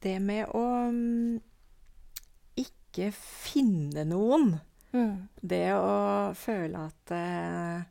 Det 0.00 0.14
med 0.24 0.54
å 0.56 0.62
um, 0.88 1.34
ikke 2.56 3.10
finne 3.12 4.06
noen. 4.08 4.54
Mm. 4.96 5.28
Det 5.36 5.66
å 5.76 6.32
føle 6.40 6.86
at 6.88 7.12
uh, 7.12 7.84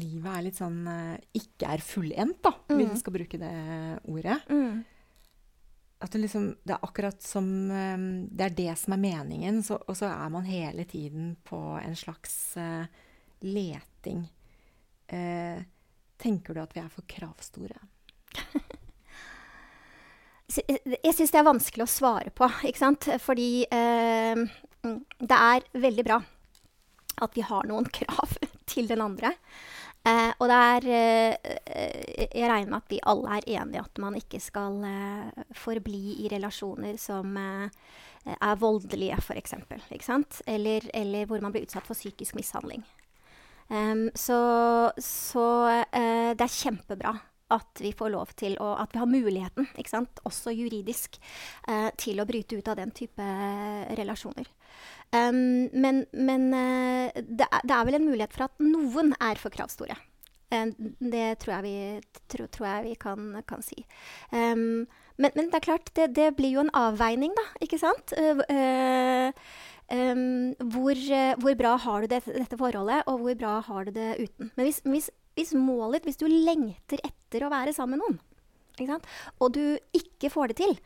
livet 0.00 0.30
er 0.32 0.46
litt 0.48 0.62
sånn 0.62 0.80
uh, 0.88 1.20
ikke 1.36 1.74
er 1.76 1.84
fullendt, 1.84 2.40
da, 2.48 2.54
mm. 2.56 2.72
hvis 2.78 2.94
vi 2.94 3.02
skal 3.02 3.16
bruke 3.18 3.42
det 3.42 3.52
ordet. 4.08 4.40
Mm 4.48 4.80
at 6.02 6.12
det, 6.12 6.18
liksom, 6.24 6.48
det 6.62 6.74
er 6.74 6.84
akkurat 6.84 7.22
som 7.22 7.46
um, 7.70 8.06
Det 8.30 8.44
er 8.44 8.56
det 8.58 8.74
som 8.80 8.96
er 8.96 9.02
meningen, 9.02 9.62
så, 9.62 9.78
og 9.86 9.96
så 9.96 10.10
er 10.10 10.28
man 10.34 10.48
hele 10.48 10.84
tiden 10.88 11.36
på 11.46 11.60
en 11.78 11.96
slags 11.96 12.56
uh, 12.58 12.84
leting. 13.40 14.24
Uh, 15.12 15.62
tenker 16.22 16.54
du 16.54 16.62
at 16.62 16.74
vi 16.74 16.82
er 16.82 16.90
for 16.92 17.06
kravstore? 17.06 17.78
jeg 20.52 21.14
syns 21.14 21.32
det 21.32 21.40
er 21.40 21.48
vanskelig 21.48 21.86
å 21.86 21.90
svare 21.90 22.34
på, 22.34 22.50
ikke 22.68 22.82
sant? 22.82 23.08
Fordi 23.22 23.64
uh, 23.70 24.42
det 25.22 25.38
er 25.38 25.68
veldig 25.86 26.06
bra 26.08 26.18
at 27.22 27.36
vi 27.36 27.44
har 27.46 27.68
noen 27.68 27.86
krav 27.94 28.38
til 28.72 28.90
den 28.90 29.04
andre. 29.04 29.34
Eh, 30.02 30.32
og 30.42 30.48
det 30.50 30.56
er 30.58 30.86
eh, 30.90 32.26
Jeg 32.34 32.48
regner 32.50 32.70
med 32.72 32.80
at 32.80 32.88
vi 32.90 32.98
alle 33.06 33.36
er 33.36 33.44
enige 33.60 33.84
at 33.84 34.00
man 34.02 34.16
ikke 34.18 34.40
skal 34.42 34.80
eh, 34.88 35.44
forbli 35.54 36.16
i 36.24 36.30
relasjoner 36.32 36.96
som 36.98 37.36
eh, 37.38 37.68
er 38.34 38.58
voldelige, 38.58 39.18
f.eks. 39.22 39.54
Eller, 40.46 40.88
eller 40.94 41.26
hvor 41.26 41.42
man 41.42 41.54
blir 41.54 41.66
utsatt 41.66 41.86
for 41.86 41.98
psykisk 41.98 42.34
mishandling. 42.38 42.82
Um, 43.72 44.10
så, 44.14 44.90
så 45.00 45.46
eh, 45.94 46.32
det 46.36 46.44
er 46.44 46.58
kjempebra 46.58 47.14
at 47.52 47.82
vi 47.84 47.92
får 47.96 48.10
lov 48.12 48.32
til 48.36 48.56
å 48.60 48.72
At 48.80 48.94
vi 48.94 49.00
har 49.00 49.08
muligheten, 49.08 49.68
også 50.24 50.52
juridisk, 50.56 51.18
eh, 51.68 51.90
til 51.96 52.20
å 52.20 52.26
bryte 52.26 52.56
ut 52.56 52.68
av 52.68 52.76
den 52.80 52.90
type 52.90 53.22
relasjoner. 53.98 54.48
Um, 55.12 55.68
men, 55.76 56.06
men 56.16 56.48
uh, 56.56 57.12
det, 57.12 57.44
er, 57.44 57.60
det, 57.68 57.74
er, 57.74 57.84
vel 57.84 57.98
en 57.98 58.08
mulighet 58.08 58.32
for 58.32 58.46
at 58.46 58.64
noen 58.64 59.12
er 59.20 59.40
for 59.40 59.52
kravstore. 59.52 59.98
Det 60.52 61.26
tror 61.40 61.52
jeg 61.54 61.64
vi, 61.64 61.76
tro, 62.28 62.46
tror 62.52 62.66
jeg 62.68 62.84
vi 62.90 62.94
kan, 63.00 63.28
kan, 63.48 63.62
si. 63.64 63.84
Um, 64.32 64.84
men, 65.16 65.32
men, 65.36 65.48
det 65.48 65.58
er 65.60 65.64
klart, 65.64 65.92
det, 65.96 66.10
det, 66.16 66.32
blir 66.36 66.56
jo 66.56 66.64
en 66.64 66.72
avveining, 66.76 67.32
da. 67.36 67.44
Ikke 67.64 67.80
sant? 67.80 68.12
Uh, 68.16 69.32
um, 69.92 70.52
hvor, 70.74 71.04
hvor, 71.44 71.56
bra 71.60 71.76
har 71.86 72.04
du 72.04 72.12
det, 72.12 72.22
dette 72.28 72.60
forholdet, 72.60 73.04
og 73.08 73.24
hvor 73.24 73.38
bra 73.44 73.54
har 73.68 73.88
du 73.88 73.96
det 73.96 74.10
uten? 74.20 74.52
Men 74.56 74.68
hvis, 74.68 74.82
hvis, 74.84 75.08
hvis 75.36 75.54
målet 75.56 76.04
Hvis 76.04 76.20
du 76.20 76.26
lengter 76.28 77.00
etter 77.04 77.44
å 77.44 77.52
være 77.52 77.72
sammen 77.76 78.00
med 78.00 78.04
noen, 78.04 78.20
og 79.40 79.52
du 79.52 79.64
ikke 79.96 80.30
får 80.32 80.52
det 80.52 80.62
til, 80.64 80.76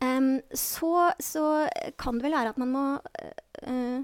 Um, 0.00 0.40
så, 0.52 1.12
så, 1.18 1.68
kan 1.96 2.18
det 2.18 2.26
vel 2.26 2.36
være 2.36 2.52
at 2.52 2.60
man 2.60 2.72
må 2.74 2.84
uh, 3.00 3.98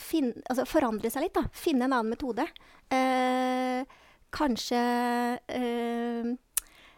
finne, 0.00 0.40
altså 0.48 0.64
forandre 0.68 1.10
seg 1.12 1.26
litt. 1.26 1.36
da. 1.36 1.44
Finne 1.52 1.86
en 1.86 1.96
annen 1.98 2.14
metode. 2.14 2.46
Uh, 2.88 3.84
kanskje 4.36 4.80
uh, 5.52 6.34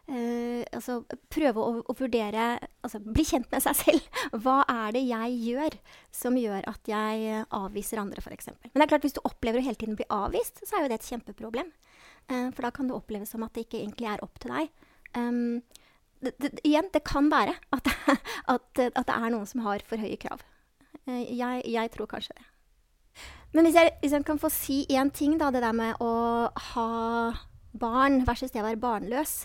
altså 0.09 1.03
prøve 1.29 1.61
å, 1.61 1.83
å, 1.85 1.95
vurdere 1.97 2.45
Altså 2.81 2.97
bli 3.05 3.27
kjent 3.29 3.51
med 3.53 3.61
seg 3.61 3.77
selv. 3.77 4.07
Hva 4.45 4.63
er 4.65 4.95
det 4.97 5.03
jeg 5.05 5.35
gjør 5.51 5.77
som 6.15 6.39
gjør 6.41 6.65
at 6.71 6.89
jeg 6.89 7.43
avviser 7.59 8.01
andre, 8.01 8.23
f.eks. 8.25 8.49
Men 8.55 8.79
det 8.79 8.87
er 8.87 8.93
klart 8.95 9.05
hvis 9.05 9.19
du 9.19 9.21
opplever 9.29 9.61
å 9.61 9.67
hele 9.67 9.81
tiden 9.81 9.99
bli 9.99 10.07
avvist, 10.15 10.63
så 10.65 10.79
er 10.79 10.87
jo 10.87 10.93
det 10.95 11.01
et 11.03 11.11
kjempeproblem. 11.11 11.69
for 12.29 12.65
da 12.65 12.71
kan 12.73 12.89
det 12.89 12.97
oppleves 12.97 13.35
som 13.35 13.45
at 13.45 13.53
det 13.53 13.67
ikke 13.67 13.83
egentlig 13.83 14.09
er 14.09 14.25
opp 14.25 14.41
til 14.41 14.55
deg. 14.55 14.73
Um, 15.17 15.61
det, 16.25 16.35
det, 16.43 16.53
igjen, 16.67 16.89
det 16.95 17.05
kan 17.07 17.31
være 17.33 17.55
at, 17.75 17.91
at, 18.55 18.69
at, 18.89 19.05
det 19.07 19.17
er 19.17 19.35
noen 19.35 19.49
som 19.49 19.65
har 19.67 19.85
for 19.87 20.01
høye 20.01 20.19
krav. 20.21 20.43
Eh, 21.07 21.27
jeg, 21.39 21.65
jeg 21.69 21.93
tror 21.95 22.11
kanskje 22.11 22.37
det. 22.39 22.49
Men 23.57 23.65
hvis 23.65 23.79
jeg, 23.79 23.93
hvis 24.03 24.13
jeg, 24.13 24.25
kan 24.29 24.41
få 24.41 24.51
si 24.53 24.83
én 24.93 25.11
ting, 25.15 25.39
da, 25.41 25.51
det 25.55 25.63
der 25.65 25.77
med 25.77 26.03
å 26.05 26.13
ha 26.73 26.89
barn 27.79 28.25
versus 28.29 28.53
det 28.53 28.61
å 28.61 28.67
være 28.67 28.83
barnløs, 28.83 29.39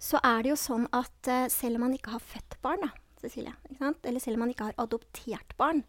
så 0.00 0.20
er 0.24 0.42
det 0.42 0.52
jo 0.52 0.58
sånn 0.60 0.86
at 0.96 1.28
uh, 1.28 1.46
selv 1.52 1.78
om 1.78 1.86
man 1.86 1.94
ikke 1.96 2.14
har 2.14 2.24
født 2.24 2.58
barn, 2.64 2.84
da, 2.84 2.90
Cecilie, 3.20 3.52
eller 3.80 4.20
selv 4.20 4.36
om 4.36 4.44
man 4.44 4.52
ikke 4.52 4.70
har 4.70 4.76
adoptert 4.80 5.56
barn, 5.60 5.82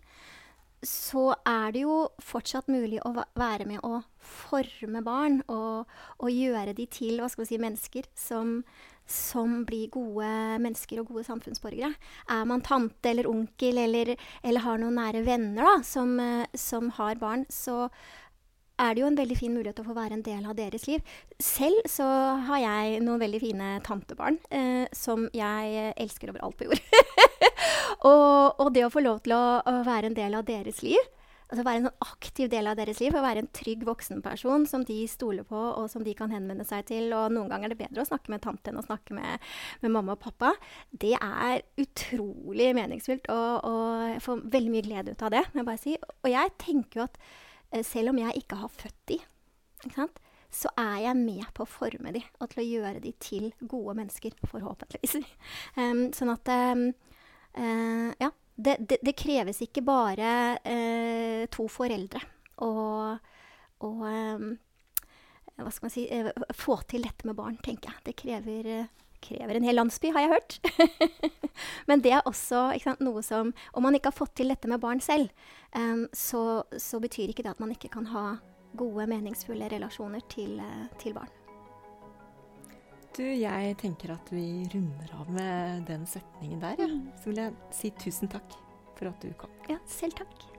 så 0.81 1.27
er 1.45 1.73
det 1.75 1.83
jo 1.83 1.95
fortsatt 2.25 2.69
mulig 2.71 3.01
å 3.05 3.13
være 3.37 3.67
med 3.69 3.83
å 3.85 4.01
forme 4.21 5.03
barn 5.05 5.41
og, 5.45 5.89
og 6.17 6.31
gjøre 6.33 6.73
de 6.77 6.87
til 6.89 7.21
hva 7.21 7.29
skal 7.29 7.43
vi 7.43 7.51
si, 7.51 7.59
mennesker 7.61 8.07
som, 8.17 8.55
som 9.05 9.61
blir 9.67 9.91
gode 9.93 10.31
mennesker 10.63 11.01
og 11.01 11.11
gode 11.13 11.25
samfunnsborgere. 11.27 11.93
Er 12.33 12.49
man 12.49 12.65
tante 12.65 13.11
eller 13.13 13.29
onkel 13.29 13.81
eller, 13.83 14.15
eller 14.41 14.65
har 14.65 14.81
noen 14.81 14.97
nære 14.97 15.21
venner 15.27 15.69
da, 15.69 15.75
som, 15.85 16.17
eh, 16.21 16.49
som, 16.57 16.89
har 16.97 17.21
barn, 17.21 17.45
så 17.49 17.85
er 18.81 18.95
det 18.95 19.03
jo 19.03 19.09
en 19.11 19.19
veldig 19.19 19.37
fin 19.37 19.53
mulighet 19.53 19.77
til 19.77 19.85
å 19.85 19.91
få 19.91 19.97
være 19.97 20.17
en 20.17 20.25
del 20.25 20.45
av 20.49 20.57
deres 20.57 20.87
liv. 20.89 21.15
Selv 21.41 21.85
så 21.89 22.07
har 22.49 22.61
jeg 22.63 22.99
noen 23.05 23.21
veldig 23.21 23.41
fine 23.43 23.71
tantebarn 23.85 24.41
eh, 24.49 24.85
som 24.95 25.27
jeg 25.37 25.93
elsker 25.95 26.33
over 26.33 26.45
alt 26.47 26.59
på 26.59 26.69
jord. 26.69 26.83
og, 28.09 28.59
og, 28.59 28.67
det 28.73 28.85
å 28.87 28.93
få 28.93 29.05
lov 29.05 29.23
til 29.25 29.37
å, 29.37 29.43
å 29.61 29.81
være 29.87 30.11
en 30.11 30.17
del 30.17 30.37
av 30.37 30.47
deres 30.49 30.81
liv 30.85 31.01
altså 31.51 31.65
være 31.67 31.81
en 31.81 31.87
sånn 31.89 32.05
aktiv 32.05 32.49
del 32.51 32.69
av 32.71 32.77
deres 32.79 33.01
liv. 33.03 33.15
Å 33.15 33.23
være 33.23 33.43
en 33.43 33.51
trygg 33.55 33.83
voksenperson 33.87 34.65
som 34.69 34.85
de 34.87 34.97
stoler 35.11 35.45
på, 35.47 35.59
og 35.59 35.89
som 35.91 36.05
de 36.05 36.13
kan 36.17 36.31
henvende 36.33 36.65
seg 36.67 36.87
til. 36.87 37.11
Og 37.17 37.35
noen 37.35 37.51
ganger 37.51 37.69
er 37.69 37.75
det 37.75 37.81
bedre 37.81 38.05
å 38.05 38.07
snakke 38.07 38.31
med 38.33 38.43
tante 38.45 38.71
enn 38.71 38.79
å 38.79 38.85
snakke 38.85 39.15
med, 39.17 39.51
med 39.83 39.93
mamma 39.93 40.15
og 40.15 40.23
pappa. 40.23 40.53
Det 40.91 41.13
er 41.17 41.65
utrolig 41.81 42.71
meningsfullt, 42.77 43.27
og, 43.33 43.67
og 43.67 44.09
jeg 44.13 44.25
får 44.27 44.43
veldig 44.55 44.75
mye 44.77 44.87
glede 44.87 45.15
ut 45.15 45.25
av 45.27 45.35
det. 45.35 45.45
jeg 45.51 45.67
bare 45.67 45.83
si. 45.83 45.97
Og 46.21 46.31
jeg 46.31 46.55
tenker 46.63 47.01
jo 47.01 47.09
at 47.09 47.23
selv 47.87 48.11
om 48.11 48.19
jeg 48.19 48.41
ikke 48.43 48.59
har 48.59 48.71
født 48.73 48.99
de, 49.07 49.17
så 50.51 50.69
er 50.77 50.97
jeg 51.05 51.15
med 51.21 51.47
på 51.55 51.63
å 51.63 51.69
forme 51.69 52.11
de, 52.11 52.21
og 52.39 52.51
til 52.51 52.61
å 52.61 52.67
gjøre 52.67 52.99
de 53.03 53.13
til 53.23 53.47
gode 53.61 53.95
mennesker, 54.01 54.35
forhåpentligvis. 54.51 55.21
Um, 55.79 56.09
sånn 56.15 56.33
at 56.33 56.49
um, 56.51 56.89
uh, 57.55 58.09
Ja 58.19 58.27
det, 58.61 58.75
det, 58.79 58.97
det, 59.01 59.13
kreves 59.17 59.61
ikke 59.63 59.83
bare 59.85 60.31
uh, 60.59 61.45
to 61.53 61.67
foreldre 61.71 62.21
å 62.61 62.71
um, 63.79 64.51
Hva 65.55 65.71
skal 65.71 65.87
man 65.87 65.93
si 65.93 66.03
eh, 66.11 66.29
Få 66.57 66.77
til 66.89 67.07
dette 67.07 67.27
med 67.27 67.37
barn, 67.37 67.57
tenker 67.63 67.91
jeg. 67.91 68.03
Det 68.05 68.17
krever, 68.19 68.69
eh, 68.69 68.91
krever 69.21 69.57
en 69.57 69.65
hel 69.67 69.77
landsby, 69.77 70.11
har 70.15 70.25
jeg 70.25 70.33
hørt. 70.33 70.57
Men 71.89 72.03
det 72.03 72.13
er 72.15 72.25
også 72.29 72.69
sant, 72.81 73.03
noe 73.03 73.21
som 73.25 73.51
Om 73.75 73.85
man 73.85 73.97
ikke 73.97 74.11
har 74.11 74.17
fått 74.17 74.33
til 74.39 74.53
dette 74.53 74.69
med 74.71 74.81
barn 74.81 75.01
selv, 75.03 75.29
um, 75.75 76.07
så, 76.13 76.63
så, 76.77 77.01
betyr 77.03 77.31
ikke 77.31 77.45
det 77.45 77.53
at 77.53 77.61
man 77.61 77.73
ikke 77.75 77.91
kan 77.93 78.07
ha 78.13 78.25
gode, 78.77 79.07
meningsfulle 79.11 79.67
relasjoner 79.71 80.23
til, 80.31 80.55
eh, 80.63 80.85
til 81.01 81.15
barn. 81.17 81.31
Du, 83.11 83.25
jeg 83.25 83.75
tenker 83.81 84.13
at 84.15 84.31
vi 84.31 84.63
runder 84.71 85.11
av 85.19 85.27
med 85.35 85.83
den 85.89 86.05
setningen 86.07 86.63
der, 86.63 86.79
ja. 86.79 86.87
Mm. 86.87 87.09
Så 87.19 87.31
vil 87.33 87.43
jeg 87.43 87.75
si 87.75 87.91
tusen 87.99 88.31
takk 88.31 88.55
for 88.95 89.11
at 89.11 89.19
du 89.19 89.33
kom. 89.35 89.51
Ja, 89.67 89.81
selv 89.91 90.15
takk. 90.21 90.50